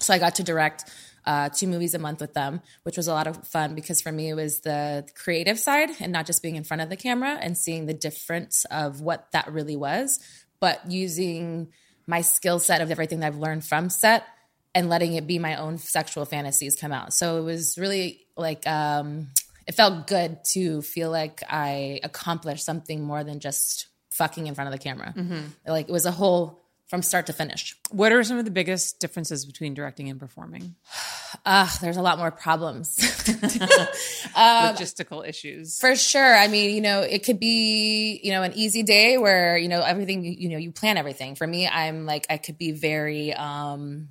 [0.00, 0.84] So I got to direct
[1.26, 4.12] uh, two movies a month with them, which was a lot of fun because for
[4.12, 7.38] me it was the creative side and not just being in front of the camera
[7.40, 10.20] and seeing the difference of what that really was,
[10.60, 11.68] but using
[12.06, 14.24] my skill set of everything that I've learned from set
[14.74, 17.14] and letting it be my own sexual fantasies come out.
[17.14, 19.28] So it was really like um,
[19.66, 24.68] it felt good to feel like I accomplished something more than just fucking in front
[24.68, 25.12] of the camera.
[25.66, 27.76] Like it was a whole from start to finish.
[27.90, 30.76] What are some of the biggest differences between directing and performing?
[31.46, 32.96] Ugh, there's a lot more problems.
[34.36, 35.78] Logistical issues.
[35.80, 36.34] For sure.
[36.34, 39.80] I mean, you know, it could be, you know, an easy day where, you know,
[39.80, 41.34] everything, you know, you plan everything.
[41.34, 44.10] For me, I'm like, I could be very, um,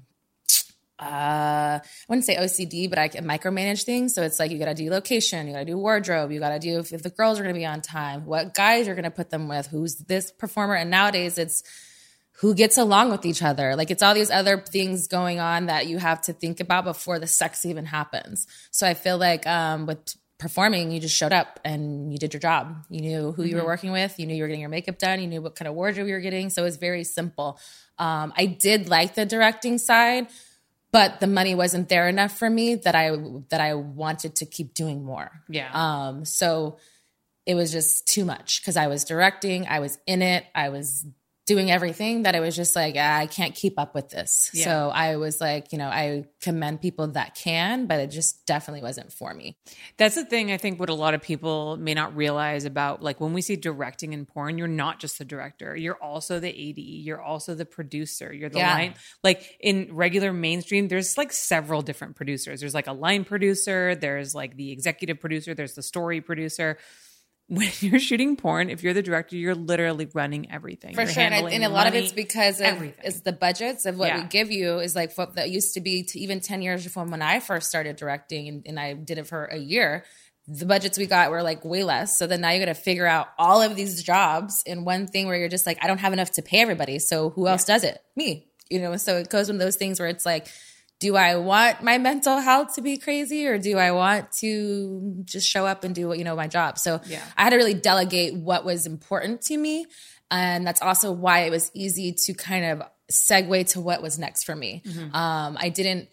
[0.99, 4.13] uh, I wouldn't say OCD, but I can micromanage things.
[4.13, 6.49] So it's like you got to do location, you got to do wardrobe, you got
[6.49, 8.95] to do if, if the girls are going to be on time, what guys you're
[8.95, 10.75] going to put them with, who's this performer.
[10.75, 11.63] And nowadays it's
[12.37, 13.75] who gets along with each other.
[13.75, 17.19] Like it's all these other things going on that you have to think about before
[17.19, 18.47] the sex even happens.
[18.71, 22.41] So I feel like um, with performing, you just showed up and you did your
[22.41, 22.75] job.
[22.89, 24.19] You knew who you were working with.
[24.19, 25.21] You knew you were getting your makeup done.
[25.21, 26.49] You knew what kind of wardrobe you were getting.
[26.49, 27.59] So it was very simple.
[27.97, 30.27] Um, I did like the directing side,
[30.93, 33.17] but the money wasn't there enough for me that I
[33.49, 35.43] that I wanted to keep doing more.
[35.49, 35.69] Yeah.
[35.73, 36.77] Um, so
[37.45, 41.05] it was just too much because I was directing, I was in it, I was
[41.45, 44.49] doing everything that it was just like ah, I can't keep up with this.
[44.53, 44.63] Yeah.
[44.65, 48.81] So I was like, you know, I commend people that can, but it just definitely
[48.81, 49.57] wasn't for me.
[49.97, 53.19] That's the thing I think what a lot of people may not realize about like
[53.19, 56.77] when we see directing in porn, you're not just the director, you're also the AD,
[56.77, 58.73] you're also the producer, you're the Yeah.
[58.73, 58.95] line.
[59.23, 62.61] Like in regular mainstream, there's like several different producers.
[62.61, 66.77] There's like a line producer, there's like the executive producer, there's the story producer.
[67.47, 70.95] When you're shooting porn, if you're the director, you're literally running everything.
[70.95, 73.03] For You're sure, and, I, and a lot of it's because of everything.
[73.05, 74.21] is the budgets of what Yeah.
[74.21, 77.11] we give you is like what that used to be to even ten years from
[77.11, 80.05] when I first started directing, and, and I did it for a year.
[80.47, 82.17] The budgets we got were like way less.
[82.17, 85.27] So then now you got to figure out all of these jobs in one thing
[85.27, 86.99] where you're just like, I don't have enough to pay everybody.
[86.99, 88.01] So who else does it?
[88.17, 88.47] Me.
[88.69, 88.97] You know.
[88.97, 90.47] So it goes one of those things where it's like,
[91.03, 95.45] do I want my mental health to be crazy or do I want to just
[95.45, 96.79] show up and do what you know my job?
[96.79, 97.21] So Yeah.
[97.35, 99.85] I had to really delegate what was important to me.
[100.31, 104.45] And that's also why it was easy to kind of segue to what was next
[104.45, 104.81] for me.
[105.11, 106.07] Um, I didn't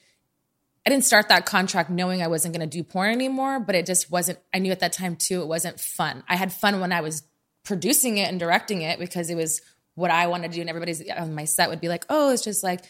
[0.85, 3.87] I didn't start that contract knowing I wasn't going to do porn anymore, but it
[3.87, 6.25] just wasn't I knew at that time too it wasn't fun.
[6.29, 7.23] I had fun when I was
[7.63, 9.63] producing it and directing it because it was
[9.95, 12.43] what I wanted to do and everybody's on my set would be like, "Oh, it's
[12.43, 12.81] just like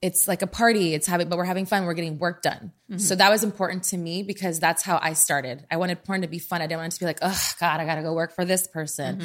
[0.00, 0.94] it's like a party.
[0.94, 1.84] It's having, but we're having fun.
[1.84, 2.72] We're getting work done.
[2.98, 5.66] So that was important to me because that's how I started.
[5.70, 6.62] I wanted porn to be fun.
[6.62, 8.44] I didn't want it to be like, oh God, I got to go work for
[8.44, 9.18] this person.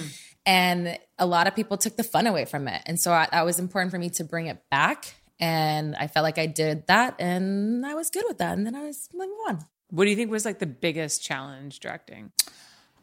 [0.46, 2.82] And a lot of people took the fun away from it.
[2.86, 5.14] And so I, that was important for me to bring it back.
[5.40, 8.58] And I felt like I did that and I was good with that.
[8.58, 9.60] And then I was move on.
[9.90, 12.32] What do you think was like the biggest challenge directing?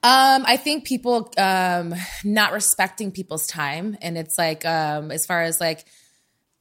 [0.03, 5.43] Um, I think people um not respecting people's time, and it's like um as far
[5.43, 5.85] as like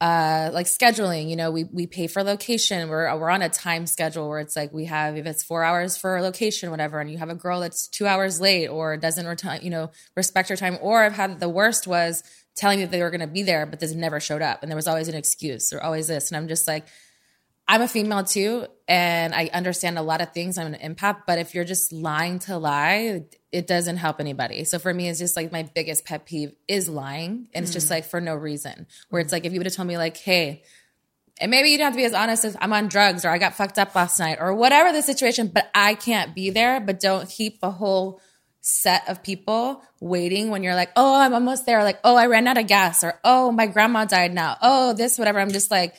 [0.01, 2.87] uh like scheduling, you know, we we pay for location.
[2.87, 5.97] We're we're on a time schedule where it's like we have if it's four hours
[5.97, 9.43] for a location, whatever, and you have a girl that's two hours late or doesn't
[9.61, 10.77] you know, respect her time.
[10.81, 12.23] Or I've had the worst was
[12.55, 14.71] telling me that they were going to be there, but they never showed up, and
[14.71, 16.85] there was always an excuse or always this, and I'm just like.
[17.71, 20.57] I'm a female too, and I understand a lot of things.
[20.57, 24.63] I'm an empath, but if you're just lying to lie, it doesn't help anybody.
[24.63, 27.85] So for me, it's just like my biggest pet peeve is lying, and it's just
[27.85, 27.91] mm.
[27.91, 28.87] like for no reason.
[29.11, 29.33] Where it's mm.
[29.33, 30.63] like if you would have told me like, hey,
[31.39, 33.37] and maybe you don't have to be as honest as I'm on drugs or I
[33.37, 36.79] got fucked up last night or whatever the situation, but I can't be there.
[36.79, 38.19] But don't keep a whole
[38.61, 41.83] set of people waiting when you're like, oh, I'm almost there.
[41.83, 44.57] Like, oh, I ran out of gas or oh, my grandma died now.
[44.59, 45.39] Oh, this, whatever.
[45.39, 45.93] I'm just like,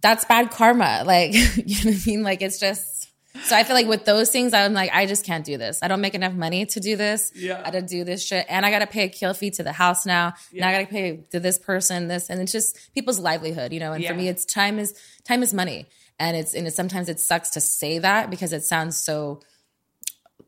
[0.00, 1.02] that's bad karma.
[1.06, 2.22] Like, you know what I mean?
[2.22, 3.10] Like, it's just.
[3.44, 5.80] So I feel like with those things, I'm like, I just can't do this.
[5.82, 7.32] I don't make enough money to do this.
[7.34, 7.60] Yeah.
[7.60, 10.06] I gotta do this shit, and I gotta pay a kill fee to the house
[10.06, 10.34] now.
[10.52, 13.92] Now I gotta pay to this person this, and it's just people's livelihood, you know.
[13.92, 15.86] And for me, it's time is time is money,
[16.20, 19.40] and it's and it, sometimes it sucks to say that because it sounds so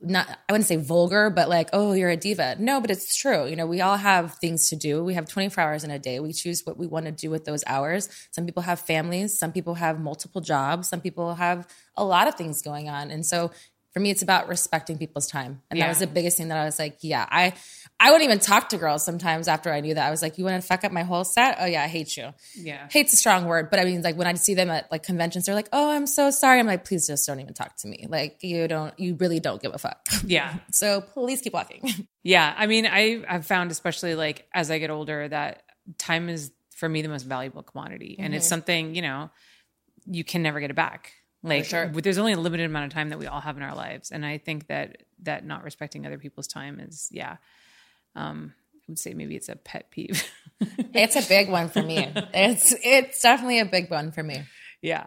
[0.00, 2.56] not I wouldn't say vulgar, but like, oh, you're a diva.
[2.58, 3.46] No, but it's true.
[3.46, 5.02] You know, we all have things to do.
[5.02, 6.20] We have 24 hours in a day.
[6.20, 8.08] We choose what we want to do with those hours.
[8.30, 12.34] Some people have families, some people have multiple jobs, some people have a lot of
[12.34, 13.10] things going on.
[13.10, 13.50] And so
[13.96, 15.62] for me, it's about respecting people's time.
[15.70, 15.86] And Yeah.
[15.86, 17.54] that was the biggest thing that I was like, yeah, I
[17.98, 20.06] I wouldn't even talk to girls sometimes after I knew that.
[20.06, 21.56] I was like, you want to fuck up my whole set?
[21.58, 22.34] Oh yeah, I hate you.
[22.54, 22.88] Yeah.
[22.90, 25.46] Hate's a strong word, but I mean, like when I see them at like conventions,
[25.46, 28.04] they're like, "Oh, I'm so sorry." I'm like, "Please just don't even talk to me.
[28.06, 30.56] Like you don't, you really don't give a fuck." Yeah.
[30.70, 31.90] So please keep walking.
[32.22, 32.52] Yeah.
[32.54, 35.62] I mean, I, I've found, especially like as I get older, that
[35.96, 38.16] time is for me the most valuable commodity.
[38.18, 38.48] And it's mm-hmm.
[38.50, 39.30] something, you know,
[40.06, 41.12] you can never get it back.
[41.46, 41.88] Like sure.
[41.88, 44.10] there's only a limited amount of time that we all have in our lives.
[44.10, 47.36] And I think that that not respecting other people's time is, yeah.
[48.14, 50.24] Um, I would say maybe it's a pet peeve.
[50.60, 52.12] it's a big one for me.
[52.34, 54.42] It's it's definitely a big one for me.
[54.82, 55.06] Yeah.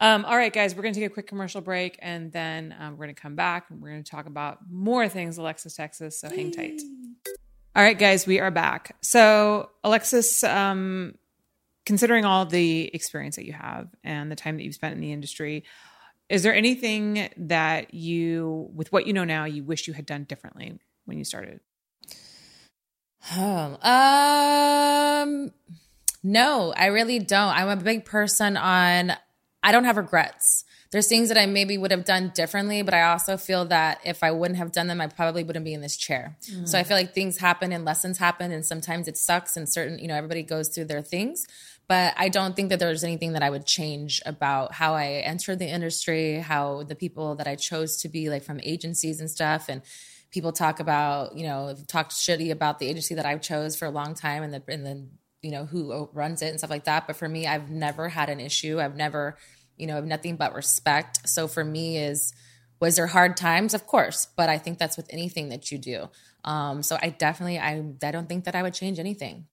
[0.00, 2.92] Um, all right, guys, we're going to take a quick commercial break and then um,
[2.92, 6.20] we're going to come back and we're going to talk about more things Alexis, Texas.
[6.20, 6.80] So hang tight.
[7.74, 8.96] All right, guys, we are back.
[9.02, 11.14] So, Alexis, um,
[11.88, 15.10] considering all the experience that you have and the time that you've spent in the
[15.10, 15.64] industry,
[16.28, 20.24] is there anything that you, with what you know now, you wish you had done
[20.24, 21.60] differently when you started?
[23.34, 25.50] Oh, um,
[26.22, 27.56] no, I really don't.
[27.56, 29.14] I'm a big person on,
[29.62, 30.66] I don't have regrets.
[30.90, 34.22] There's things that I maybe would have done differently, but I also feel that if
[34.22, 36.36] I wouldn't have done them, I probably wouldn't be in this chair.
[36.64, 39.98] So I feel like things happen and lessons happen, and sometimes it sucks, and certain,
[39.98, 41.46] you know, everybody goes through their things.
[41.88, 45.58] But I don't think that there's anything that I would change about how I entered
[45.58, 49.66] the industry, how the people that I chose to be like from agencies and stuff,
[49.70, 49.80] and
[50.30, 53.90] people talk about, you know, talk shitty about the agency that I chose for a
[53.90, 55.06] long time and the and the
[55.40, 57.06] you know who runs it and stuff like that.
[57.06, 58.80] But for me, I've never had an issue.
[58.80, 59.38] I've never,
[59.76, 61.28] you know, nothing but respect.
[61.28, 62.34] So for me, is
[62.80, 63.72] was there hard times?
[63.72, 66.10] Of course, but I think that's with anything that you do.
[66.44, 69.46] Um, so I definitely, I I don't think that I would change anything.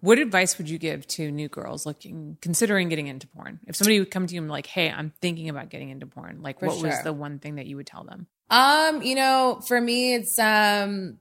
[0.00, 3.58] What advice would you give to new girls looking, considering getting into porn?
[3.66, 6.40] If somebody would come to you and like, "Hey, I'm thinking about getting into porn,"
[6.42, 8.26] like, For what was the one thing that you would tell them?
[8.50, 11.18] Um, you know, for me, it's um,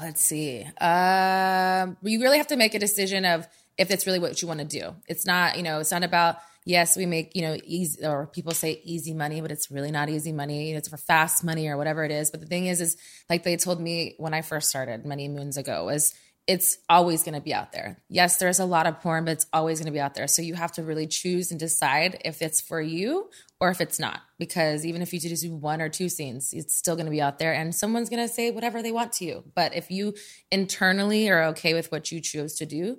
[0.00, 0.64] let's see.
[0.80, 3.46] Um, you really have to make a decision of
[3.76, 4.94] if it's really what you want to do.
[5.08, 8.52] It's not, you know, it's not about yes, we make you know easy or people
[8.52, 10.72] say easy money, but it's really not easy money.
[10.72, 12.30] It's for fast money or whatever it is.
[12.30, 12.96] But the thing is, is
[13.28, 16.14] like they told me when I first started many moons ago was
[16.46, 17.98] it's always going to be out there.
[18.08, 20.26] Yes, there's a lot of porn, but it's always going to be out there.
[20.26, 24.00] So you have to really choose and decide if it's for you or if it's
[24.00, 24.20] not.
[24.38, 27.20] Because even if you just do one or two scenes, it's still going to be
[27.20, 29.44] out there and someone's going to say whatever they want to you.
[29.54, 30.14] But if you
[30.50, 32.98] internally are okay with what you choose to do,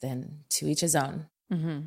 [0.00, 1.26] then to each his own.
[1.52, 1.80] Mm-hmm.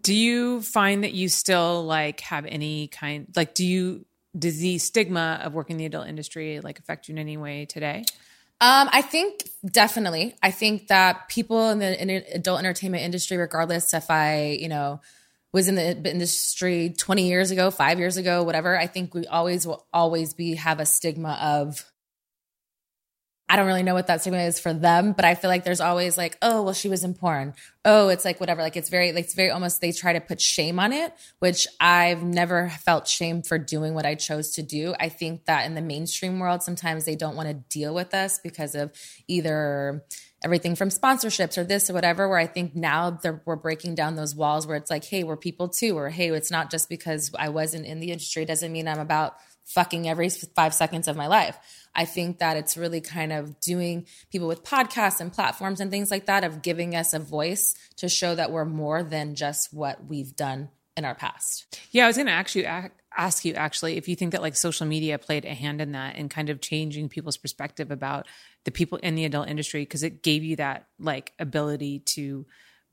[0.00, 4.78] Do you find that you still like have any kind like do you does the
[4.78, 8.04] stigma of working in the adult industry like affect you in any way today?
[8.58, 10.34] Um, I think definitely.
[10.42, 15.00] I think that people in the in adult entertainment industry, regardless if I, you know,
[15.52, 19.66] was in the industry 20 years ago, five years ago, whatever, I think we always
[19.66, 21.84] will always be have a stigma of
[23.48, 25.80] I don't really know what that stigma is for them, but I feel like there's
[25.80, 27.54] always like, oh, well, she was in porn.
[27.84, 28.60] Oh, it's like whatever.
[28.60, 31.68] Like it's very, like it's very almost they try to put shame on it, which
[31.80, 34.96] I've never felt shame for doing what I chose to do.
[34.98, 38.40] I think that in the mainstream world, sometimes they don't want to deal with us
[38.42, 38.90] because of
[39.28, 40.04] either
[40.42, 42.28] everything from sponsorships or this or whatever.
[42.28, 45.68] Where I think now we're breaking down those walls where it's like, hey, we're people
[45.68, 48.98] too, or hey, it's not just because I wasn't in the industry doesn't mean I'm
[48.98, 51.58] about fucking every five seconds of my life.
[51.94, 56.10] I think that it's really kind of doing people with podcasts and platforms and things
[56.10, 60.06] like that of giving us a voice to show that we're more than just what
[60.06, 61.78] we've done in our past.
[61.90, 64.86] Yeah, I was going to you ask you actually if you think that like social
[64.86, 68.26] media played a hand in that and kind of changing people's perspective about
[68.64, 72.44] the people in the adult industry because it gave you that like ability to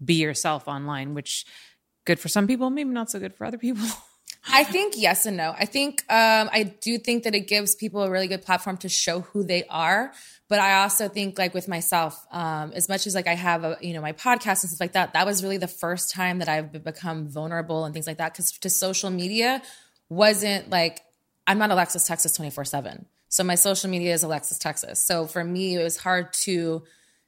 [0.03, 1.45] be yourself online, which
[2.05, 3.86] good for some people, maybe not so good for other people.
[4.45, 5.56] I think yes and no.
[5.58, 8.89] I think um, I do think that it gives people a really good platform to
[8.89, 10.12] show who they are.
[10.49, 13.77] But I also think like with myself, um, as much as like I have a
[13.82, 16.49] you know my podcast and stuff like that, that was really the first time that
[16.49, 18.34] I've become vulnerable and things like that.
[18.34, 19.62] Because to social media
[20.10, 21.01] wasn't like
[21.47, 23.06] I'm not Alexis Texas twenty four seven.
[23.29, 25.03] So my social media is Alexis Texas.
[25.03, 26.84] So for me, it was hard to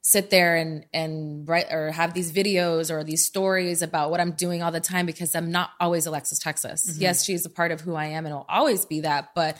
[0.08, 4.34] sit there and and write or have these videos or these stories about what I'm
[4.34, 6.88] doing all the time because I'm not always Alexis Texas.
[6.88, 7.02] Mm-hmm.
[7.02, 9.58] Yes, she's a part of who I am and will always be that, but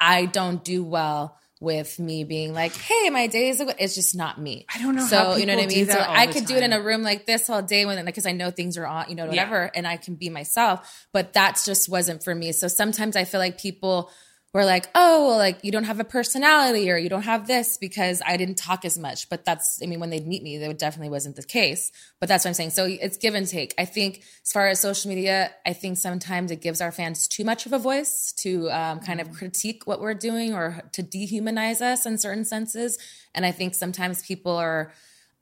[0.00, 4.40] I don't do well with me being like, "Hey, my day is." It's just not
[4.40, 4.66] me.
[4.74, 5.86] I don't know So you know what I mean.
[5.86, 8.32] So I could do it in a room like this all day when because I
[8.32, 9.30] know things are on, you know, Yeah.
[9.30, 11.06] whatever, and I can be myself.
[11.12, 12.50] But that just wasn't for me.
[12.50, 14.10] So sometimes I feel like people
[14.54, 17.76] were like, oh, well, like you don't have a personality or you don't have this
[17.76, 19.28] because I didn't talk as much.
[19.28, 21.90] But that's, I mean, when they'd meet me, that definitely wasn't the case.
[22.20, 22.70] But that's what I'm saying.
[22.70, 23.74] So it's give and take.
[23.76, 27.44] I think as far as social media, I think sometimes it gives our fans too
[27.44, 31.80] much of a voice to um, kind of critique what we're doing or to dehumanize
[31.80, 32.96] us in certain senses.
[33.34, 34.92] And I think sometimes people are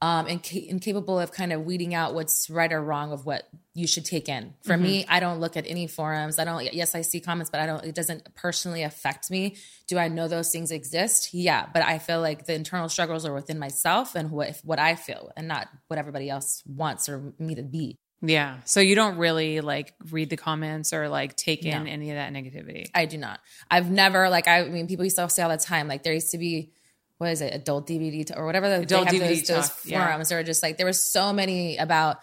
[0.03, 3.87] um, inca- incapable of kind of weeding out what's right or wrong of what you
[3.87, 4.53] should take in.
[4.65, 6.39] For me, I don't look at any forums.
[6.41, 6.75] I don't.
[6.75, 7.85] Yes, I see comments, but I don't.
[7.85, 9.57] It doesn't personally affect me.
[9.87, 11.33] Do I know those things exist?
[11.33, 14.97] Yeah, but I feel like the internal struggles are within myself and what what I
[14.97, 17.97] feel, and not what everybody else wants or me to be.
[18.25, 18.59] Yeah.
[18.65, 21.91] So you don't really like read the comments or like take in No.
[21.91, 22.87] any of that negativity.
[22.95, 23.41] I do not.
[23.71, 24.49] I've never like.
[24.49, 25.87] I mean, people used to say all the time.
[25.87, 26.73] Like there used to be.
[27.23, 27.55] What is it?
[27.55, 30.05] Adult DVD t- or whatever the Adult they have DVD those, those talk, yeah.
[30.05, 32.19] forums are just like there was so many about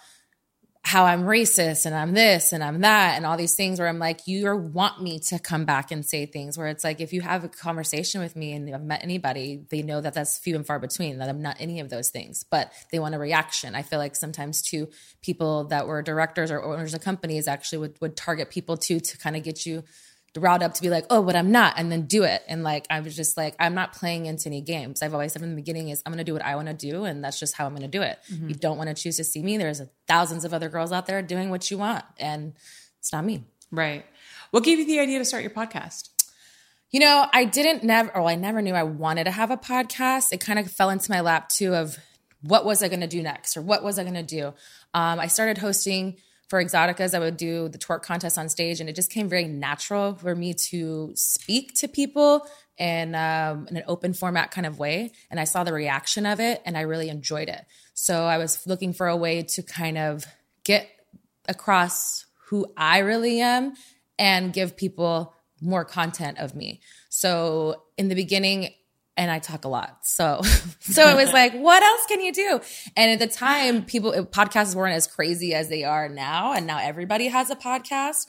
[0.82, 4.00] how I'm racist and I'm this and I'm that and all these things where I'm
[4.00, 7.22] like, you want me to come back and say things where it's like, if you
[7.22, 10.66] have a conversation with me and I've met anybody, they know that that's few and
[10.66, 13.76] far between, that I'm not any of those things, but they want a reaction.
[13.76, 14.90] I feel like sometimes too,
[15.22, 19.18] people that were directors or owners of companies actually would, would target people too to
[19.18, 19.84] kind of get you
[20.40, 22.42] riled up to be like, oh, but I'm not, and then do it.
[22.48, 25.02] And like, I was just like, I'm not playing into any games.
[25.02, 26.74] I've always said from the beginning is I'm going to do what I want to
[26.74, 27.04] do.
[27.04, 28.20] And that's just how I'm going to do it.
[28.48, 29.58] You don't want to choose to see me.
[29.58, 32.06] There's thousands of other girls out there doing what you want.
[32.18, 32.54] And
[33.00, 33.44] it's not me.
[33.72, 34.06] Right.
[34.52, 36.10] What gave you the idea to start your podcast?
[36.92, 40.34] You know, I didn't never, or I never knew I wanted to have a podcast.
[40.34, 42.00] It kind of fell into my lap too of
[42.42, 44.48] what was I going to do next or what was I going to do.
[44.94, 46.18] Um, I started hosting
[46.50, 47.14] for Exxxoticas.
[47.16, 50.36] I would do the twerk contest on stage, and it just came very natural for
[50.36, 52.46] me to speak to people
[52.78, 55.12] in, um, in an open format kind of way.
[55.30, 57.66] And I saw the reaction of it, and I really enjoyed it.
[57.94, 60.26] So I was looking for a way to kind of
[60.64, 60.90] get
[61.48, 63.76] across who I really am
[64.18, 66.82] and give people more content of me.
[67.10, 68.74] So in the beginning,
[69.20, 69.98] and I talk a lot.
[70.04, 70.42] So,
[70.80, 72.62] so it was like, what else can you do?
[72.96, 76.54] And at the time, people, podcasts weren't as crazy as they are now.
[76.54, 78.28] And now everybody has a podcast,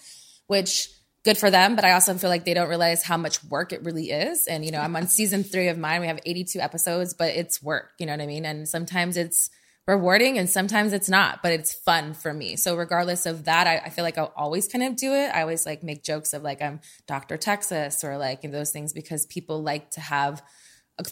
[0.48, 0.88] which
[1.24, 1.76] good for them.
[1.76, 4.48] But I also feel like they don't realize how much work it really is.
[4.48, 6.00] And, you know, I'm on season three of mine.
[6.00, 8.44] We have 82 episodes, but it's work, you know what I mean?
[8.44, 9.48] And sometimes it's,
[9.86, 12.54] rewarding and sometimes it's not, but it's fun for me.
[12.54, 15.34] So regardless of that, I, I, feel like I'll always kind of do it.
[15.34, 17.36] I always like make jokes of like I'm Dr.
[17.36, 20.42] Texas or like those things because people like to have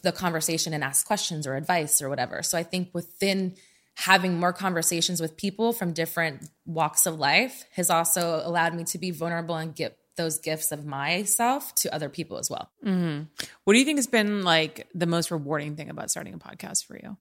[0.02, 2.42] the conversation and ask questions or advice or whatever.
[2.42, 3.56] So I think within
[3.94, 8.98] having more conversations with people from different walks of life has also allowed me to
[8.98, 12.70] be vulnerable and get those gifts of myself to other people as well.
[12.84, 13.24] Mm-hmm.
[13.64, 16.84] What do you think has been like the most rewarding thing about starting a podcast
[16.84, 17.16] for you?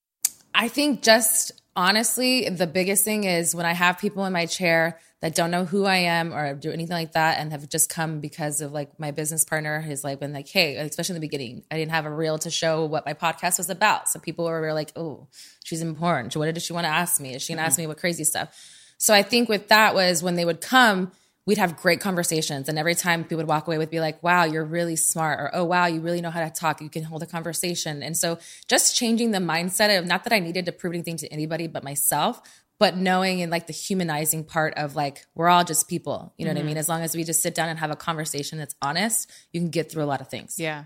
[0.53, 4.99] I think just honestly, the biggest thing is when I have people in my chair
[5.21, 8.19] that don't know who I am or do anything like that and have just come
[8.19, 11.63] because of like my business partner has like been like, hey, especially in the beginning,
[11.71, 14.09] I didn't have a reel to show what my podcast was about.
[14.09, 15.27] So people were like, oh,
[15.63, 16.35] she's important.
[16.35, 17.35] What did she want to ask me?
[17.35, 17.67] Is she gonna mm-hmm.
[17.67, 18.49] ask me what crazy stuff?
[18.97, 21.11] So I think with that was when they would come,
[21.47, 22.69] we'd have great conversations.
[22.69, 25.49] And every time people would walk away with be like, wow, you're really smart, or
[25.53, 26.81] oh wow, you really know how to talk.
[26.81, 28.03] You can hold a conversation.
[28.03, 28.37] And so
[28.67, 31.83] just changing the mindset of not that I needed to prove anything to anybody but
[31.83, 32.41] myself,
[32.79, 36.51] but knowing and like the humanizing part of like we're all just people you know
[36.51, 36.57] mm-hmm.
[36.57, 38.75] what i mean as long as we just sit down and have a conversation that's
[38.81, 40.83] honest you can get through a lot of things yeah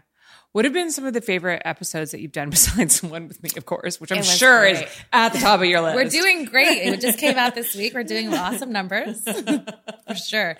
[0.53, 3.49] what have been some of the favorite episodes that you've done besides one with me,
[3.57, 4.83] of course, which I'm sure great.
[4.83, 5.95] is at the top of your list?
[5.95, 6.79] We're doing great.
[6.79, 7.93] It just came out this week.
[7.93, 9.21] We're doing awesome numbers
[10.07, 10.57] for sure.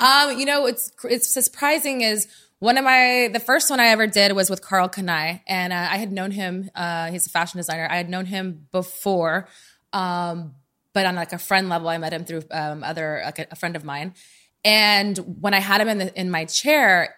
[0.00, 2.28] Um, you know, it's it's surprising is
[2.60, 5.88] one of my the first one I ever did was with Karl Kani, and uh,
[5.90, 6.70] I had known him.
[6.74, 7.88] Uh, he's a fashion designer.
[7.90, 9.48] I had known him before,
[9.92, 10.54] um,
[10.92, 13.56] but on like a friend level, I met him through um, other like a, a
[13.56, 14.14] friend of mine.
[14.64, 17.14] And when I had him in the, in my chair,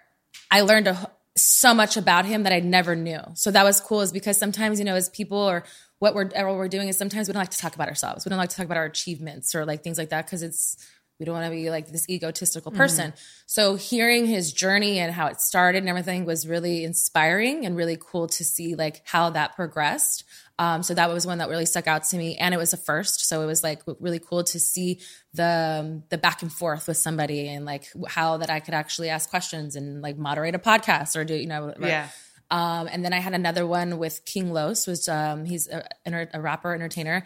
[0.51, 3.20] I learned a, so much about him that I never knew.
[3.34, 5.64] So that was cool is because sometimes, you know, as people or
[5.99, 8.24] what we're, what we're doing is sometimes we don't like to talk about ourselves.
[8.24, 10.76] We don't like to talk about our achievements or like things like that because it's,
[11.19, 12.79] we don't want to be like this egotistical mm-hmm.
[12.79, 13.11] person.
[13.11, 13.21] Mm-hmm.
[13.47, 17.99] So hearing his journey and how it started and everything was really inspiring and really
[17.99, 20.25] cool to see like how that progressed.
[20.59, 22.79] Um, so that was one that really stuck out to me, and it was a
[22.79, 23.29] first.
[23.29, 25.01] So it was like really cool to see
[25.35, 29.11] the um, the back and forth with somebody, and like how that I could actually
[29.11, 32.09] ask questions and like moderate a podcast or do you know yeah.
[32.51, 35.85] Um, and then I had another one with King Los, was um, he's a,
[36.33, 37.25] a rapper entertainer,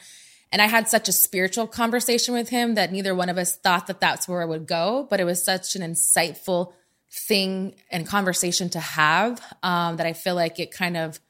[0.52, 3.86] and I had such a spiritual conversation with him that neither one of us thought
[3.86, 6.72] that that's where it would go, but it was such an insightful
[7.10, 11.20] thing and conversation to have um, that I feel like it kind of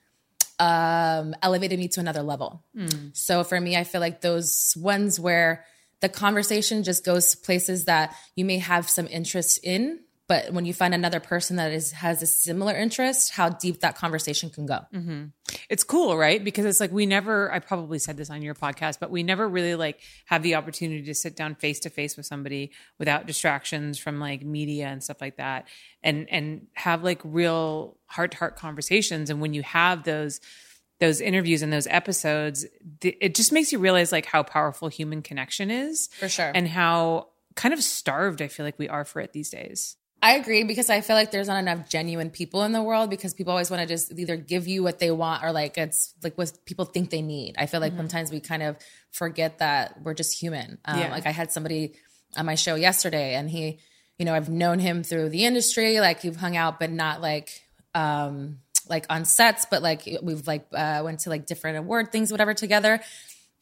[0.59, 2.62] um, elevated me to another level.
[2.77, 3.16] Mm.
[3.16, 5.64] So for me, I feel like those ones where
[6.01, 10.01] the conversation just goes places that you may have some interest in,
[10.31, 13.97] but when you find another person that is has a similar interest, how deep that
[13.97, 14.78] conversation can go.
[14.95, 15.24] Mm-hmm.
[15.68, 16.45] It's cool, right?
[16.45, 17.53] Because it's like we never.
[17.53, 21.03] I probably said this on your podcast, but we never really like have the opportunity
[21.03, 25.20] to sit down face to face with somebody without distractions from like media and stuff
[25.20, 25.66] like that,
[26.01, 29.31] and and have like real heart to heart conversations.
[29.31, 30.41] And when you have those
[31.01, 32.64] those interviews and those episodes,
[33.03, 37.31] it just makes you realize like how powerful human connection is, for sure, and how
[37.57, 39.97] kind of starved I feel like we are for it these days.
[40.23, 43.33] I agree because I feel like there's not enough genuine people in the world because
[43.33, 46.37] people always want to just either give you what they want or like it's like
[46.37, 47.55] what people think they need.
[47.57, 48.01] I feel like mm-hmm.
[48.01, 48.77] sometimes we kind of
[49.12, 50.79] forget that we're just human.
[50.85, 51.11] Um, yeah.
[51.11, 51.95] Like I had somebody
[52.37, 53.79] on my show yesterday and he,
[54.18, 57.62] you know, I've known him through the industry, like you've hung out, but not like,
[57.95, 58.59] um,
[58.91, 62.53] like on sets, but like we've like uh, went to like different award things, whatever
[62.53, 63.01] together.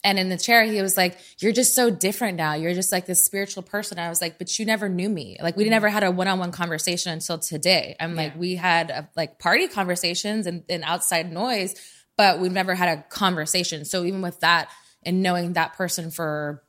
[0.05, 2.55] And in the chair, he was like, You're just so different now.
[2.55, 3.99] You're just like this spiritual person.
[3.99, 5.39] I was like, But you never knew me.
[5.43, 5.71] Like, we mm-hmm.
[5.71, 7.97] never had a one on one conversation until today.
[7.99, 8.23] I'm yeah.
[8.23, 11.75] like, We had a, like party conversations and, and outside noise,
[12.17, 13.85] but we've never had a conversation.
[13.85, 14.71] So, even with that
[15.03, 16.63] and knowing that person for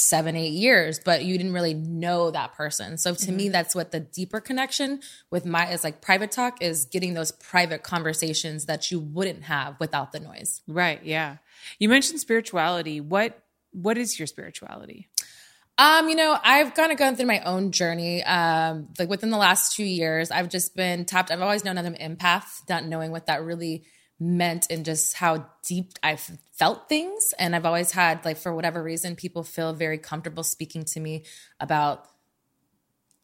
[0.00, 2.96] seven, eight years, but you didn't really know that person.
[2.96, 3.36] So to mm-hmm.
[3.36, 7.32] me, that's what the deeper connection with my is like private talk is getting those
[7.32, 10.62] private conversations that you wouldn't have without the noise.
[10.66, 11.04] Right.
[11.04, 11.36] Yeah.
[11.78, 13.00] You mentioned spirituality.
[13.00, 13.42] What
[13.72, 15.08] what is your spirituality?
[15.78, 18.22] Um, you know, I've kind of gone through my own journey.
[18.24, 21.30] Um, like within the last two years, I've just been tapped.
[21.30, 23.84] I've always known I'm an empath, not knowing what that really
[24.20, 27.34] meant and just how deep I've felt things.
[27.38, 31.24] And I've always had, like, for whatever reason, people feel very comfortable speaking to me
[31.58, 32.06] about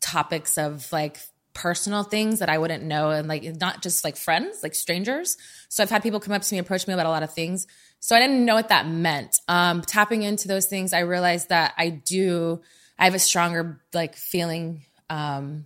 [0.01, 1.18] topics of like
[1.53, 5.36] personal things that I wouldn't know and like not just like friends, like strangers.
[5.68, 7.66] So I've had people come up to me, approach me about a lot of things.
[7.99, 9.40] So I didn't know what that meant.
[9.49, 12.61] Um, tapping into those things, I realized that I do,
[12.99, 15.64] I have a stronger like feeling um,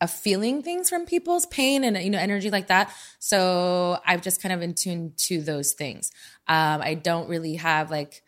[0.00, 2.92] of feeling things from people's pain and you know energy like that.
[3.18, 6.10] So I've just kind of in tune to those things.
[6.46, 8.22] Um, I don't really have like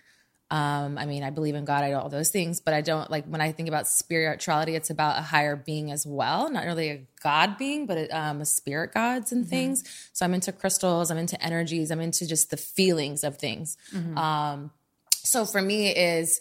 [0.52, 3.08] um, I mean, I believe in God, I know all those things, but I don't
[3.08, 6.90] like when I think about spirituality, it's about a higher being as well, not really
[6.90, 9.84] a God being, but um, a spirit gods and things.
[10.12, 13.76] So I'm into crystals, I'm into energies, I'm into just the feelings of things.
[14.18, 14.72] Um,
[15.12, 16.40] so for me is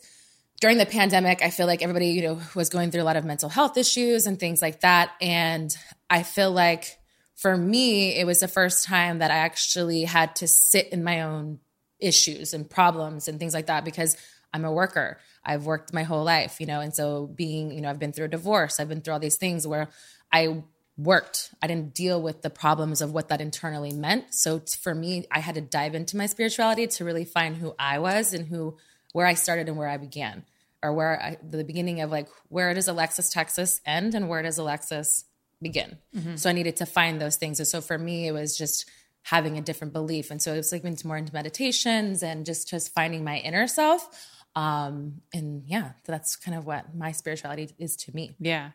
[0.60, 3.26] during the pandemic, I feel like everybody, you know, was going through a lot of
[3.26, 5.12] mental health issues and things like that.
[5.22, 5.76] And
[6.10, 7.00] I feel like
[7.36, 11.22] for me, it was the first time that I actually had to sit in my
[11.22, 11.60] own
[12.00, 14.18] issues and problems and things like that because
[14.54, 15.20] I'm a worker.
[15.44, 18.26] I've worked my whole life, you know, and so being, you know, I've been through
[18.26, 19.90] a divorce, I've been through all these things where
[20.32, 20.64] I
[20.98, 21.54] worked.
[21.62, 24.34] I didn't deal with the problems of what that internally meant.
[24.34, 28.00] So for me, I had to dive into my spirituality to really find who I
[28.00, 28.76] was and who
[29.14, 30.44] where I started and where I began,
[30.84, 34.58] or where I, the beginning of like where does Alexis Texas end and where does
[34.58, 35.26] Alexis
[35.62, 35.98] begin.
[36.38, 37.60] So I needed to find those things.
[37.60, 38.90] And so for me, it was just
[39.24, 40.32] having a different belief.
[40.32, 43.68] And so it was like into more into meditations and just just finding my inner
[43.68, 44.10] self.
[44.56, 48.36] Um, and yeah, that's kind of what my spirituality is to me.
[48.40, 48.72] Yeah.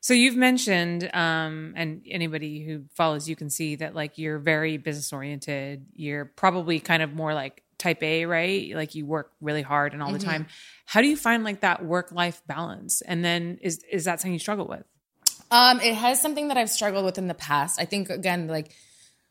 [0.00, 4.78] So you've mentioned, um, and anybody who follows you can see that like you're very
[4.78, 5.86] business oriented.
[5.94, 8.74] You're probably kind of more like type A, right?
[8.74, 10.46] Like you work really hard and all the time.
[10.86, 13.02] How do you find like that work life balance?
[13.02, 14.84] And then is is that something you struggle with?
[15.50, 17.80] Um, it has something that I've struggled with in the past.
[17.80, 18.72] I think again, like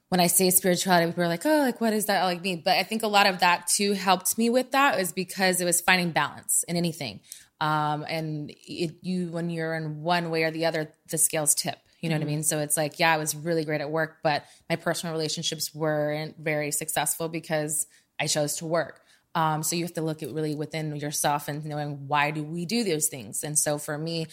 [0.10, 2.78] when I say spirituality, people are like, "Oh, like what does that like mean?" But
[2.78, 5.82] I think a lot of that too helped me with that is because it was
[5.82, 7.22] finding balance in anything.
[7.62, 11.78] Um, and it, you, when you're in one way or the other, the scales tip.
[12.02, 12.42] You know what I mean?
[12.42, 16.36] So it's like, yeah, I was really great at work, but my personal relationships weren't
[16.38, 17.86] very successful because
[18.22, 19.02] I chose to work.
[19.34, 22.66] Um, so you have to look at really within yourself and knowing why do we
[22.66, 23.44] do those things.
[23.44, 24.28] And so for me,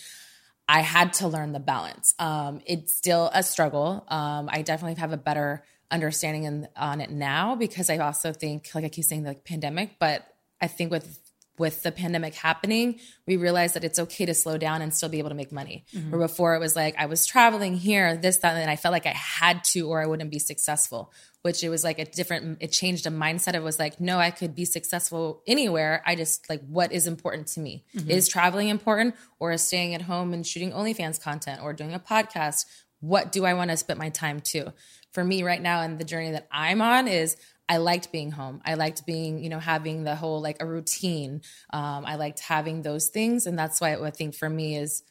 [0.68, 2.14] I had to learn the balance.
[2.18, 4.04] Um, it's still a struggle.
[4.08, 8.68] Um, I definitely have a better understanding in, on it now because I also think,
[8.74, 10.26] like I keep saying, like pandemic, but
[10.60, 11.18] I think with
[11.58, 15.18] with the pandemic happening, we realized that it's okay to slow down and still be
[15.18, 15.84] able to make money.
[15.94, 16.10] Mm-hmm.
[16.10, 19.06] Where before it was like I was traveling here, this, that, and I felt like
[19.06, 21.12] I had to or I wouldn't be successful.
[21.42, 23.54] Which it was like a different, it changed a mindset.
[23.54, 26.02] It was like, no, I could be successful anywhere.
[26.04, 27.84] I just like what is important to me.
[27.94, 28.10] Mm-hmm.
[28.10, 32.00] Is traveling important or is staying at home and shooting OnlyFans content or doing a
[32.00, 32.66] podcast?
[33.00, 34.72] What do I want to spend my time to?
[35.12, 37.36] For me right now and the journey that I'm on is
[37.68, 38.62] I liked being home.
[38.64, 41.42] I liked being, you know, having the whole like a routine.
[41.70, 43.46] Um, I liked having those things.
[43.46, 45.02] And that's why I think for me is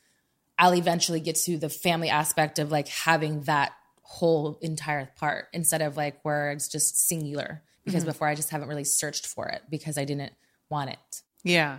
[0.57, 5.81] I'll eventually get to the family aspect of like having that whole entire part instead
[5.81, 7.61] of like where it's just singular.
[7.85, 10.33] Because before I just haven't really searched for it because I didn't
[10.69, 11.21] want it.
[11.43, 11.77] Yeah.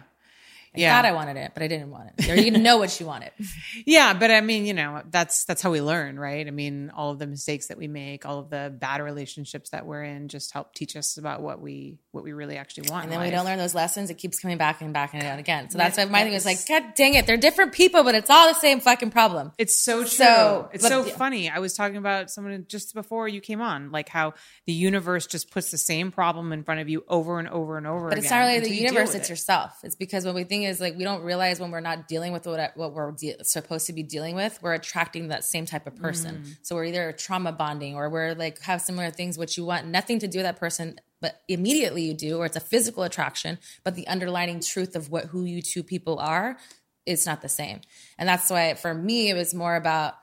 [0.79, 0.97] I Yeah.
[0.97, 2.29] thought I wanted it, but I didn't want it.
[2.31, 3.31] Or you didn't know what you wanted.
[3.87, 6.47] Yeah, but I mean, you know, that's that's how we learn, right?
[6.47, 9.87] I mean, all of the mistakes that we make, all of the bad relationships that
[9.87, 13.05] we're in just help teach us about what we what we really actually want.
[13.05, 14.11] And then we don't learn those lessons.
[14.11, 15.70] It keeps coming back and back and out again.
[15.70, 18.31] So that's why my thing was like, God dang it, they're different people, but it's
[18.31, 19.53] all the same fucking problem.
[19.59, 20.09] It's so true.
[20.09, 21.49] So, it's but- so funny.
[21.51, 24.35] I was talking about someone just before you came on, like how
[24.66, 27.87] the universe just puts the same problem in front of you over and over and
[27.87, 28.24] over But again.
[28.24, 29.31] it's not really the universe; it's it.
[29.33, 29.72] yourself.
[29.85, 32.47] It's because when we think is like we don't realize when we're not dealing with
[32.47, 35.97] what what we're de- supposed to be dealing with, we're attracting that same type of
[35.97, 36.45] person.
[36.45, 36.57] Mm.
[36.62, 40.21] So we're either trauma bonding or we're like have similar things which you want nothing
[40.21, 43.59] to do with that person, but immediately you do, or it's a physical attraction.
[43.83, 46.57] But the underlying truth of what who you two people are,
[47.05, 47.81] it's not the same.
[48.19, 50.14] And that's why for me it was more about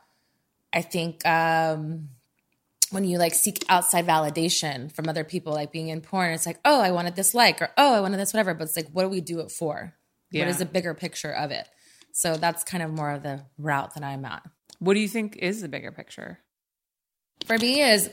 [0.72, 2.10] I think um
[2.92, 6.60] when you like seek outside validation from other people, like being in porn, it's like,
[6.66, 8.54] oh, I wanted this like, or oh, I wanted this whatever.
[8.54, 9.94] But it's like, what do we do it for?
[10.36, 10.46] Yeah.
[10.46, 11.68] What is the bigger picture of it?
[12.12, 14.44] So that's kind of more of the route that I'm at.
[14.80, 16.40] What do you think is the bigger picture?
[17.46, 18.10] For me, is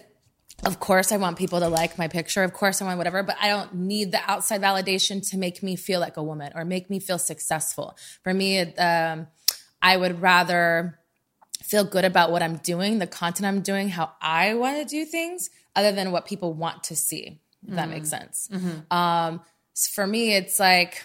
[0.64, 2.42] of course I want people to like my picture.
[2.42, 5.76] Of course I want whatever, but I don't need the outside validation to make me
[5.76, 7.96] feel like a woman or make me feel successful.
[8.22, 9.26] For me, um,
[9.80, 10.98] I would rather
[11.62, 15.04] feel good about what I'm doing, the content I'm doing, how I want to do
[15.04, 17.40] things, other than what people want to see.
[17.66, 18.48] If that makes sense.
[18.90, 19.40] Um,
[19.76, 21.04] s- for me, it's like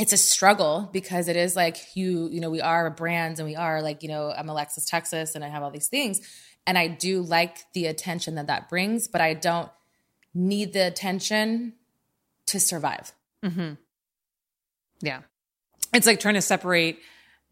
[0.00, 3.54] it's a struggle because it is like you, you know, we are brands and we
[3.54, 6.20] are like, you know, I'm Alexis Texas and I have all these things,
[6.66, 9.70] and I do like the attention that that brings, but I don't
[10.32, 11.74] need the attention
[12.46, 13.12] to survive.
[13.44, 13.74] mm-hmm.
[15.02, 15.20] Yeah.
[15.92, 17.00] It's like trying to separate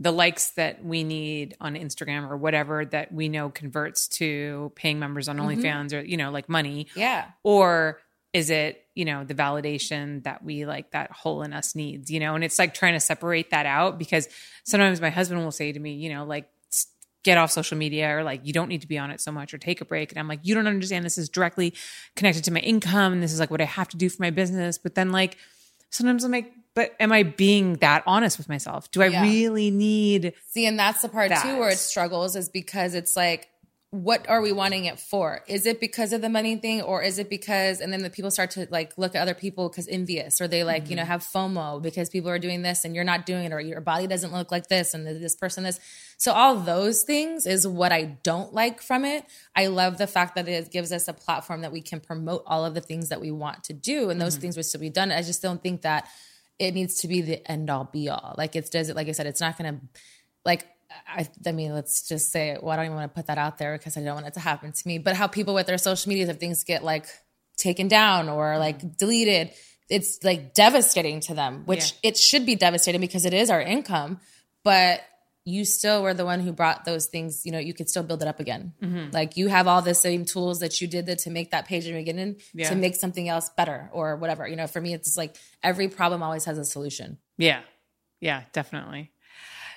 [0.00, 4.98] the likes that we need on Instagram or whatever that we know converts to paying
[4.98, 6.86] members on OnlyFans or, you know, like money.
[6.94, 7.26] Yeah.
[7.42, 8.00] Or
[8.32, 12.20] is it, you know, the validation that we like that hole in us needs, you
[12.20, 12.34] know?
[12.34, 14.28] And it's like trying to separate that out because
[14.64, 16.48] sometimes my husband will say to me, you know, like,
[17.24, 19.52] get off social media or like you don't need to be on it so much
[19.52, 21.74] or take a break and i'm like you don't understand this is directly
[22.14, 24.30] connected to my income and this is like what i have to do for my
[24.30, 25.36] business but then like
[25.90, 29.20] sometimes i'm like but am i being that honest with myself do i Yeah.
[29.22, 31.42] really need See, and that's the part That.
[31.42, 33.48] too where it struggles is because it's like,
[33.90, 35.42] what are we wanting it for?
[35.46, 37.80] Is it because of the money thing, or is it because?
[37.80, 40.62] And then the people start to like look at other people because envious, or they
[40.62, 41.10] like you know mm-hmm.
[41.10, 44.06] have FOMO because people are doing this and you're not doing it, or your body
[44.06, 45.80] doesn't look like this, and this person this.
[46.18, 49.24] So all those things is what I don't like from it.
[49.56, 52.66] I love the fact that it gives us a platform that we can promote all
[52.66, 54.42] of the things that we want to do, and those mm-hmm.
[54.42, 55.10] things would still be done.
[55.10, 56.06] I just don't think that
[56.58, 58.34] it needs to be the end all be all.
[58.36, 59.80] Like it's does it like I said, it's not gonna
[60.44, 60.66] like
[61.06, 63.58] I, I mean, let's just say, well, I don't even want to put that out
[63.58, 64.98] there because I don't want it to happen to me.
[64.98, 67.06] But how people with their social medias, if things get like
[67.56, 68.60] taken down or mm-hmm.
[68.60, 69.50] like deleted,
[69.90, 74.20] it's like devastating to them, which it should be devastating because it is our income.
[74.64, 75.00] But
[75.44, 78.20] you still were the one who brought those things, you know, you could still build
[78.20, 78.74] it up again.
[78.82, 79.12] Mm-hmm.
[79.12, 81.86] Like you have all the same tools that you did that to make that page
[81.86, 82.68] in the beginning Yeah.
[82.68, 84.46] to make something else better or whatever.
[84.46, 87.18] You know, for me, it's like every problem always has a solution.
[87.38, 87.60] yeah
[88.20, 89.12] yeah definitely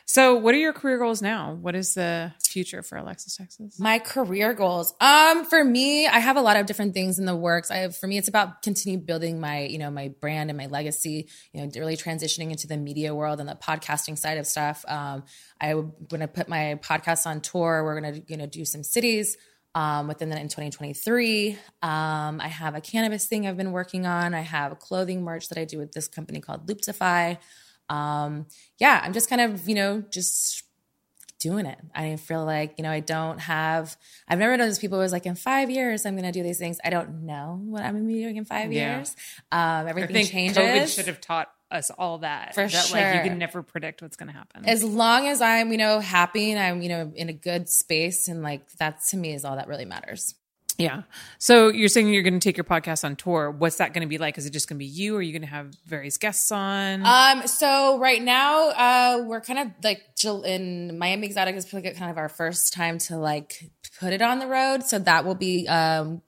[0.05, 3.99] so what are your career goals now what is the future for alexis texas My
[3.99, 4.93] career goals.
[4.99, 7.71] Um, for me, I have a lot of different things in the works.
[7.71, 10.67] I have, for me, it's about continue building my, you know, my brand and my
[10.67, 11.29] legacy.
[11.53, 14.83] You know, really transitioning into the media world and the podcasting side of stuff.
[14.87, 15.23] Um,
[15.59, 19.37] I when I put my podcast on tour, we're gonna you know do some cities.
[19.73, 24.33] Um, within the in 2023, um, I have a cannabis thing I've been working on.
[24.33, 27.37] I have a clothing merch that I do with this company called Looptify.
[27.91, 28.45] Um,
[28.79, 30.63] yeah, I'm just kind of you know just
[31.39, 31.79] doing it.
[31.95, 35.11] I feel like, you know, I don't have, I've never known those people who was
[35.11, 36.77] like, in five years, I'm going to do these things.
[36.85, 38.97] I don't know what I'm going to be doing in five Yeah.
[38.97, 39.15] years.
[39.51, 40.57] Um, I everything think changes.
[40.57, 42.53] COVID should have taught us all that.
[42.53, 44.69] For that, Like you can never predict what's going to happen.
[44.69, 48.27] as long as I'm, you know, happy and I'm, you know, in a good space
[48.27, 50.35] and like that to me is all that really matters.
[50.81, 51.01] Yeah.
[51.37, 53.51] So you're saying you're going to take your podcast on tour.
[53.51, 54.37] What's that going to be like?
[54.37, 56.51] Is it just going to be you, or are you going to have various guests
[56.51, 57.05] on?
[57.05, 60.01] Um, so right now, uh, we're kind of like
[60.45, 64.39] in Miami Exotic is like kind of our first time to like put it on
[64.39, 64.83] the road.
[64.83, 66.21] So that will be um,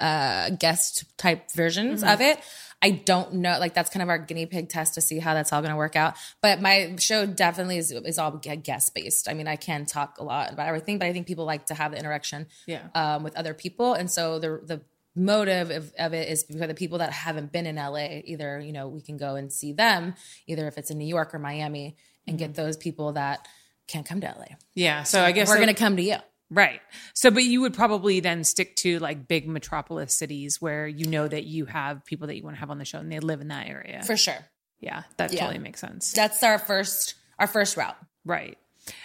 [0.00, 2.38] uh, guest type versions of it.
[2.82, 5.52] I don't know, like that's kind of our guinea pig test to see how that's
[5.52, 6.14] all going to work out.
[6.40, 9.28] But my show definitely is is all guest based.
[9.28, 11.74] I mean, I can talk a lot about everything, but I think people like to
[11.74, 12.82] have the interaction Yeah.
[12.94, 14.80] um, with other people, and so the the
[15.14, 18.20] motive of, of it is for the people that haven't been in LA.
[18.24, 20.14] Either you know we can go and see them,
[20.46, 23.46] either if it's in New York or Miami, and get those people that
[23.86, 24.56] can't come to LA.
[24.74, 25.02] yeah.
[25.02, 26.16] So I guess We're so- going to come to you.
[26.54, 26.80] Right.
[27.14, 31.26] So, but you would probably then stick to like big metropolis cities where you know
[31.26, 33.40] that you have people that you want to have on the show and they live
[33.40, 34.02] in that area.
[34.04, 34.38] For sure.
[34.80, 35.40] yeah, that Yeah.
[35.40, 36.12] totally makes sense.
[36.12, 37.96] That's our first our first route.
[38.24, 38.58] right.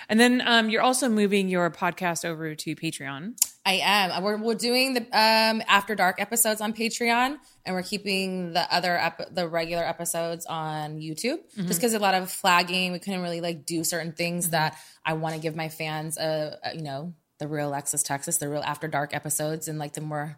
[0.10, 3.34] And then um, you're also moving your podcast over to Patreon.
[3.64, 4.24] I am.
[4.24, 8.98] We're, we're doing the um, after dark episodes on Patreon, and we're keeping the other
[8.98, 11.38] ep- the regular episodes on YouTube.
[11.56, 14.76] Just because a lot of flagging, we couldn't really like do certain things that
[15.06, 16.18] I want to give my fans.
[16.18, 19.94] A, a you know the real Lexus Texas, the real after dark episodes, and like
[19.94, 20.38] the more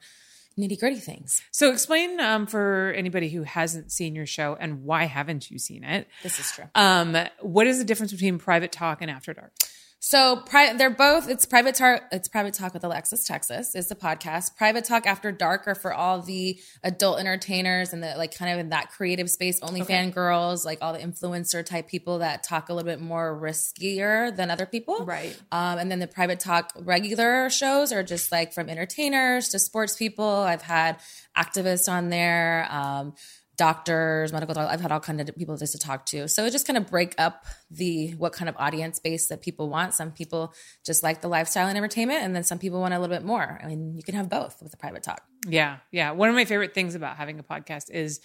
[0.58, 1.42] nitty gritty things.
[1.52, 5.84] So, explain um, for anybody who hasn't seen your show and why haven't you seen
[5.84, 6.08] it?
[6.24, 6.66] This is true.
[6.76, 9.54] Um, what is the difference between Private Talk and After Dark?
[10.02, 11.30] So pri- they're both.
[11.30, 12.04] It's private talk.
[12.12, 13.76] It's private talk with Alexis Texas.
[13.76, 14.56] Is the podcast.
[14.56, 18.60] Private talk after dark are for all the adult entertainers and the like, kind of
[18.60, 19.60] in that creative space.
[19.62, 23.38] Only fan girls, like all the influencer type people that talk a little bit more
[23.38, 25.06] riskier than other people.
[25.06, 25.38] Right.
[25.52, 29.98] Um, and then the private talk regular shows are just like from entertainers to sports
[29.98, 30.26] people.
[30.26, 31.00] I've had
[31.38, 32.68] activists on there.
[32.72, 33.14] Um,
[33.60, 34.74] doctors, medical doctors.
[34.74, 36.30] I've had all kind of people just to talk to.
[36.30, 39.70] So it just kind of break up the what kind of audience base that people
[39.70, 39.94] want.
[39.94, 40.54] Some people
[40.86, 43.60] just like the lifestyle and entertainment, and then some people want a little bit more.
[43.62, 45.22] I mean, you can have both with the private talk.
[45.46, 46.12] Yeah, yeah.
[46.12, 48.22] One of my favorite things about having a podcast is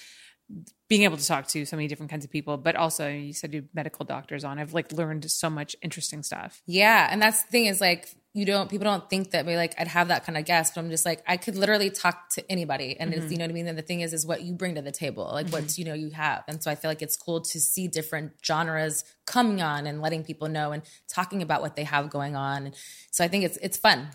[0.89, 3.53] being able to talk to so many different kinds of people, but also you said
[3.53, 4.61] you medical doctors on.
[4.61, 6.63] I've like learned so much interesting stuff.
[6.67, 9.75] Yeah, and that's the thing is like you don't people don't think that we like
[9.79, 12.51] I'd have that kind of guest, but I'm just like I could literally talk to
[12.51, 13.69] anybody, and it's, you know what I mean.
[13.69, 15.95] And the thing is, is what you bring to the table, like what you know
[15.95, 19.87] you have, and so I feel like it's cool to see different genres coming on
[19.87, 22.67] and letting people know and talking about what they have going on.
[22.67, 22.75] And
[23.13, 24.09] so I think it's it's fun.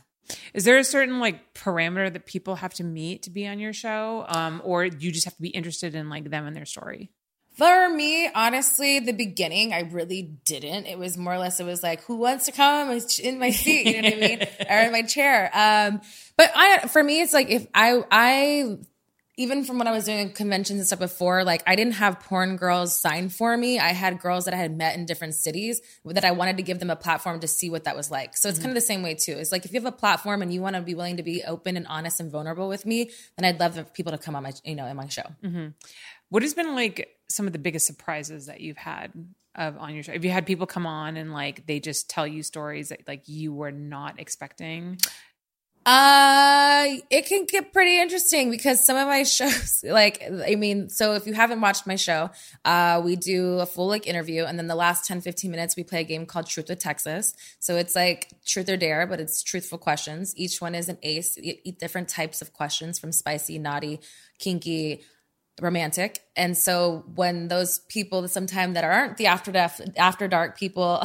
[0.54, 3.72] Is there a certain like parameter that people have to meet to be on your
[3.72, 7.10] show, um, or you just have to be interested in like them and their story?
[7.60, 10.86] For me, honestly, the beginning, I really didn't.
[10.86, 12.90] It was more or less, it was like, who wants to come
[13.22, 13.86] in my seat?
[13.86, 14.48] You know what I mean?
[14.70, 15.52] or in my chair.
[15.54, 16.00] Um,
[16.38, 18.78] but I, for me, it's like, if I, I,
[19.36, 22.56] even from when I was doing conventions and stuff before, like I didn't have porn
[22.56, 23.78] girls sign for me.
[23.78, 26.80] I had girls that I had met in different cities that I wanted to give
[26.80, 28.38] them a platform to see what that was like.
[28.38, 29.34] So it's kind of the same way too.
[29.34, 31.44] It's like if you have a platform and you want to be willing to be
[31.44, 34.44] open and honest and vulnerable with me, then I'd love for people to come on
[34.44, 35.24] my, you know, in my show.
[36.30, 39.12] What has been like some of the biggest surprises that you've had
[39.56, 40.14] of on your show?
[40.14, 43.28] Have you had people come on and like they just tell you stories that like
[43.28, 44.98] you were not expecting?
[45.86, 51.14] Uh, it can get pretty interesting because some of my shows, like, I mean, so
[51.14, 52.30] if you haven't watched my show,
[52.64, 55.84] uh, we do a full like interview and then the last 10, 15 minutes, we
[55.84, 57.34] play a game called Truth with Texas.
[57.60, 60.36] So it's like truth or dare, but it's truthful questions.
[60.38, 61.40] Each one is an ace,
[61.80, 64.00] different types of questions from spicy, naughty,
[64.38, 65.02] kinky,
[65.62, 66.20] romantic.
[66.36, 71.04] And so when those people sometimes that aren't the after death, after dark people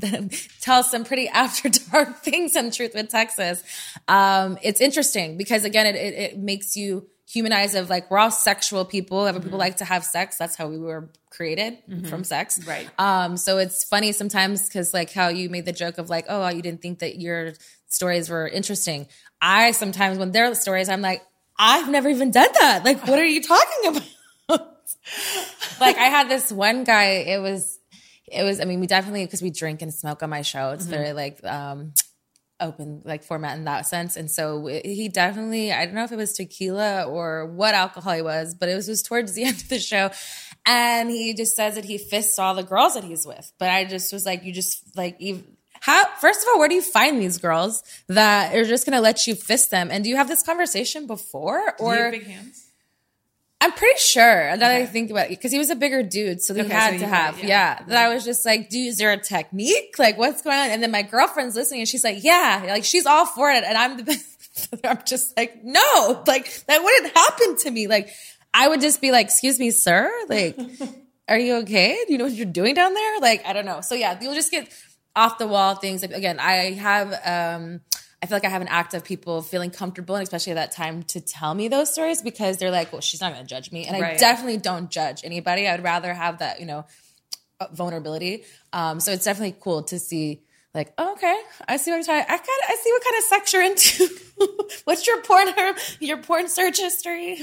[0.60, 3.62] tell some pretty after dark things on Truth with Texas,
[4.06, 8.30] um, it's interesting because again, it, it, it makes you humanize of like we're all
[8.30, 9.26] sexual people.
[9.26, 10.38] Every people like to have sex.
[10.38, 11.78] That's how we were created
[12.08, 12.58] from sex.
[12.66, 12.88] Right.
[12.98, 16.48] Um, so it's funny sometimes because like how you made the joke of like, oh,
[16.48, 17.52] you didn't think that your
[17.88, 19.08] stories were interesting.
[19.40, 21.22] I sometimes when they're stories, I'm like,
[21.58, 22.84] I've never even done that.
[22.84, 24.04] Like, what are you talking about?
[25.80, 27.78] like I had this one guy, it was
[28.30, 30.70] it was, I mean, we definitely because we drink and smoke on my show.
[30.70, 31.94] It's very like um
[32.60, 34.16] open like format in that sense.
[34.16, 38.22] And so he definitely, I don't know if it was tequila or what alcohol he
[38.22, 40.10] was, but it was just towards the end of the show.
[40.66, 43.52] And he just says that he fists all the girls that he's with.
[43.58, 45.44] But I just was like, you just like, you,
[45.80, 49.00] how, first of all, where do you find these girls that are just going to
[49.00, 49.88] let you fist them?
[49.90, 52.10] And do you have this conversation before or?
[52.10, 52.64] big hands?
[53.60, 54.50] I'm pretty sure.
[54.50, 56.72] Now that I think about it, because he was a bigger dude, so he Okay,
[56.72, 57.78] had so to have, had- yeah.
[57.80, 57.84] yeah.
[57.88, 59.96] That I was just like, dude, is there a technique?
[59.98, 60.70] Like, what's going on?
[60.70, 63.76] And then my girlfriend's listening, and she's like, yeah, like she's all for it, and
[63.76, 64.24] I'm the best.
[64.84, 67.88] I'm just like, no, like that wouldn't happen to me.
[67.88, 68.10] Like,
[68.54, 70.56] I would just be like, excuse me, sir, like,
[71.28, 71.98] are you okay?
[72.06, 73.18] Do you know what you're doing down there?
[73.20, 73.80] Like, I don't know.
[73.80, 74.68] So yeah, you'll just get
[75.16, 76.02] off the wall things.
[76.02, 77.80] Like, again, I have, um,
[78.22, 80.72] I feel like I have an act of people feeling comfortable, and especially at that
[80.72, 83.70] time, to tell me those stories because they're like, well, she's not going to judge
[83.70, 83.86] me.
[83.86, 85.68] And I definitely don't judge anybody.
[85.68, 86.84] I would rather have that, you know,
[87.60, 88.44] uh, vulnerability.
[88.72, 90.42] Um, so it's definitely cool to see,
[90.78, 92.22] like, oh, okay, I see what talking.
[92.22, 94.08] I kind of, I see what kind of sex you're into.
[94.84, 95.48] What's your porn,
[95.98, 97.40] your porn search history?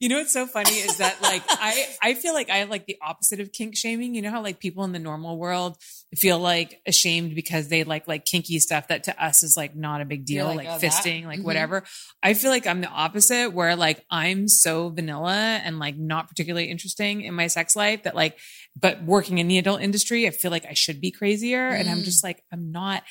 [0.00, 2.86] You know what's so funny is that like I I feel like I have like
[2.86, 4.14] the opposite of kink shaming.
[4.16, 5.76] You know how like people in the normal world
[6.16, 10.00] feel like ashamed because they like like kinky stuff that to us is like not
[10.00, 10.90] a big deal, like, like, oh, that?
[10.90, 11.46] fisting, like mm-hmm.
[11.46, 11.84] whatever.
[12.22, 16.68] I feel like I'm the opposite where like I'm so vanilla and like not particularly
[16.68, 18.38] interesting in my sex life that like
[18.76, 22.00] but working in the adult industry, I feel like I should be crazier and I'm
[22.00, 22.04] mm.
[22.04, 23.02] just like I'm not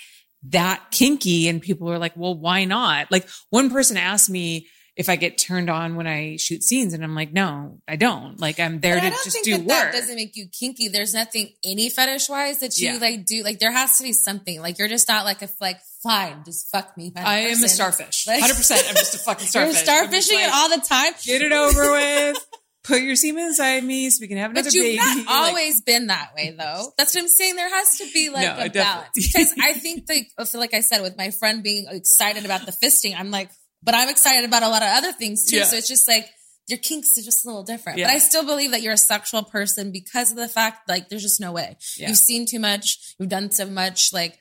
[0.49, 5.09] that kinky and people are like, "Well, why not?" Like one person asked me if
[5.09, 8.39] I get turned on when I shoot scenes, and I'm like, no, I don't.
[8.39, 9.91] Like I'm there to I don't just think do that work.
[9.91, 10.87] that doesn't make you kinky.
[10.87, 12.97] There's nothing any fetish wise that you Yeah.
[12.99, 13.41] like do.
[13.43, 14.61] Like there has to be something.
[14.61, 17.11] Like you're just not like a like fine, just fuck me.
[17.15, 18.27] I am a starfish.
[18.27, 18.85] Like- Hundred percent.
[18.87, 20.27] I'm just a fucking You're starfish.
[20.29, 21.13] Starfishing like, it all the time.
[21.25, 22.37] Get it over with.
[22.83, 24.97] Put your semen inside me so we can have another But you've baby.
[24.97, 26.91] not Like, always been that way, though.
[26.97, 27.55] That's what I'm saying.
[27.55, 30.59] There has to be like No, a balance because I think like oh, I feel
[30.59, 33.49] like I said with my friend being excited about the fisting, I'm like,
[33.81, 35.57] but I'm excited about a lot of other things too.
[35.57, 35.63] Yeah.
[35.63, 36.27] So it's just like
[36.67, 37.99] your kinks are just a little different.
[37.99, 38.07] Yeah.
[38.07, 41.21] But I still believe that you're a sexual person because of the fact like there's
[41.23, 42.09] just no way Yeah.
[42.09, 44.37] you've seen too much, you've done so much, like.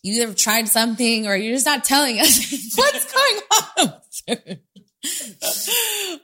[0.00, 2.38] You either tried something or you're just not telling us
[2.76, 3.40] what's going
[3.78, 4.58] on.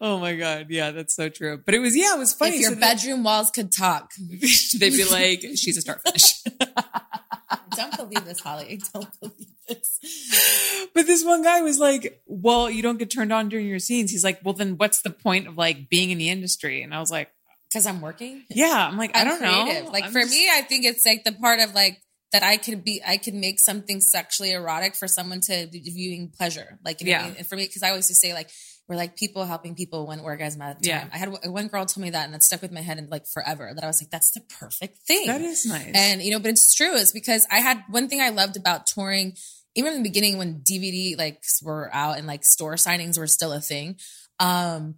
[0.01, 1.61] Oh my god, yeah, that's so true.
[1.65, 2.57] But it was yeah, it was funny.
[2.57, 4.13] if your So that- bedroom walls could talk.
[4.19, 6.43] they'd be like, she's a starfish.
[7.77, 8.81] Don't believe this, Holly.
[8.93, 10.87] Don't believe this.
[10.95, 14.11] But this one guy was like, "Well, you don't get turned on during your scenes."
[14.13, 17.01] He's like, "Well, then what's the point of like being in the industry?" And I
[17.01, 17.31] was like,
[17.69, 18.45] Because I'm working.
[18.49, 19.85] "Yeah." I'm like, I I'm don't creative.
[19.87, 19.91] know.
[19.91, 22.01] Like I'm for just- me, I think it's like the part of like
[22.33, 26.31] that I could be, I could make something sexually erotic for someone to be viewing
[26.37, 26.79] pleasure.
[26.85, 27.29] Like, you know what I Yeah.
[27.31, 27.37] mean?
[27.39, 28.51] And for me, because I always just say like,
[28.89, 30.81] we're like people helping people one orgasm at a time.
[30.83, 31.09] Yeah.
[31.13, 33.27] I had one girl told me that and that stuck with my head and like
[33.27, 35.27] forever that I was like, that's the perfect thing.
[35.27, 35.93] that is nice.
[35.95, 36.95] And you know, but it's true.
[36.97, 39.37] It's because I had one thing I loved about touring,
[39.75, 43.53] even in the beginning when DVD like were out and like store signings were still
[43.53, 43.97] a thing.
[44.39, 44.97] Um,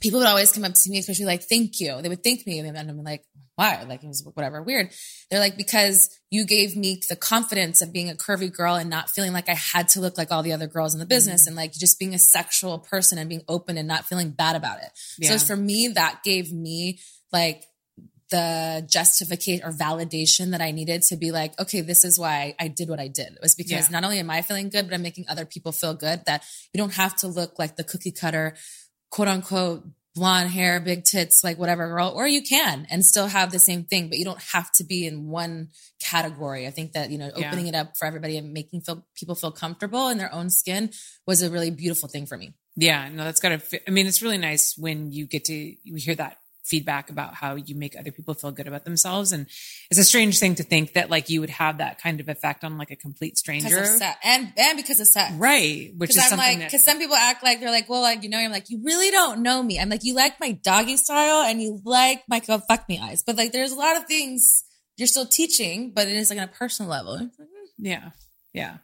[0.00, 2.58] people would always come up to me, especially like, "Thank you." They would thank me,
[2.58, 3.24] and I'm like,
[3.56, 4.90] "Why?" Like it was whatever weird.
[5.30, 9.10] They're like, "Because you gave me the confidence of being a curvy girl and not
[9.10, 11.48] feeling like I had to look like all the other girls in the business, Mm-hmm.
[11.48, 14.78] and like just being a sexual person and being open and not feeling bad about
[14.78, 15.36] it." Yeah.
[15.36, 17.00] So for me, that gave me
[17.32, 17.64] like
[18.30, 22.68] the justification or validation that I needed to be like, okay, this is why I
[22.68, 23.28] did what I did.
[23.28, 23.92] It was because Yeah.
[23.92, 26.78] not only am I feeling good, but I'm making other people feel good that you
[26.78, 28.54] don't have to look like the cookie cutter
[29.10, 29.84] quote unquote
[30.14, 33.84] blonde hair, big tits, like whatever girl, or you can and still have the same
[33.84, 35.68] thing, but you don't have to be in one
[36.00, 36.66] category.
[36.66, 37.46] I think that, you know, Yeah.
[37.46, 40.90] opening it up for everybody and making feel, people feel comfortable in their own skin
[41.26, 42.52] was a really beautiful thing for me.
[42.74, 43.60] Yeah, no, that's gotta.
[43.86, 46.38] I mean, it's really nice when you get to you hear that
[46.68, 49.46] feedback about how you make other people feel good about themselves, and
[49.90, 52.64] it's a strange thing to think that like you would have that kind of effect
[52.64, 53.84] on like a complete stranger.
[54.22, 55.32] And, and because of sex.
[55.34, 55.92] right?
[55.96, 58.02] Which is Because I'm something like, that because some people act like they're like, well,
[58.02, 59.78] like you know, I'm like, you really don't know me.
[59.78, 63.22] I'm like, you like my doggy style and you like my go fuck me eyes,
[63.26, 64.64] but like, there's a lot of things
[64.96, 67.30] you're still teaching, but it is like on a personal level.
[67.78, 68.10] Yeah,
[68.52, 68.78] yeah.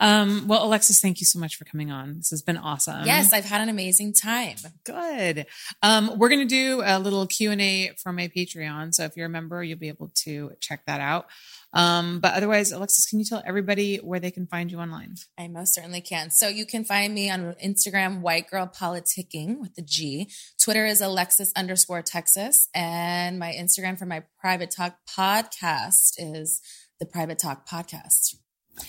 [0.00, 2.18] Um, well, Alexis, thank you so much for coming on.
[2.18, 3.04] This has been awesome.
[3.04, 4.56] yes, I've had an amazing time.
[4.84, 5.46] Good.
[5.82, 8.94] Um, we're going to do a little Q and A for my Patreon.
[8.94, 11.26] So if you're a member, you'll be able to check that out.
[11.72, 15.16] Um, but otherwise, Alexis, can you tell everybody where they can find you online?
[15.36, 16.30] I most certainly can.
[16.30, 20.30] So you can find me on Instagram, white girl politicking with the G.
[20.62, 22.68] Twitter is Alexis underscore Texas.
[22.74, 26.62] And my Instagram for my private talk podcast is
[26.98, 28.36] the private talk podcast.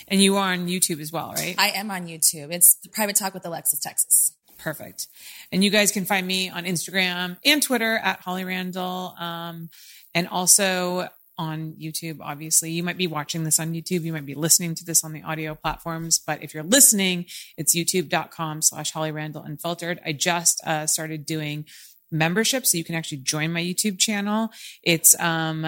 [0.07, 1.55] And you are on YouTube as well, right?
[1.57, 2.53] I am on YouTube.
[2.53, 4.33] It's the private talk with Alexis Texas.
[4.57, 5.07] Perfect.
[5.51, 9.15] And you guys can find me on Instagram and Twitter at Holly Randall.
[9.17, 9.69] Um,
[10.13, 12.71] and also on YouTube, obviously.
[12.71, 14.01] You might be watching this on YouTube.
[14.01, 16.19] You might be listening to this on the audio platforms.
[16.19, 17.25] But if you're listening,
[17.57, 20.01] it's youtube.com slash Holly Randall Unfiltered.
[20.05, 21.65] I just uh, started doing
[22.11, 24.49] membership so you can actually join my YouTube channel.
[24.83, 25.65] It's um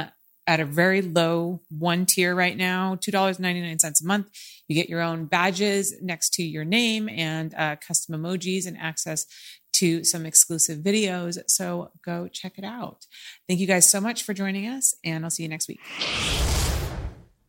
[0.51, 4.27] at a very low one tier right now, $2.99 a month.
[4.67, 9.25] You get your own badges next to your name and uh, custom emojis and access
[9.75, 11.39] to some exclusive videos.
[11.47, 13.05] So go check it out.
[13.47, 15.79] Thank you guys so much for joining us, and I'll see you next week.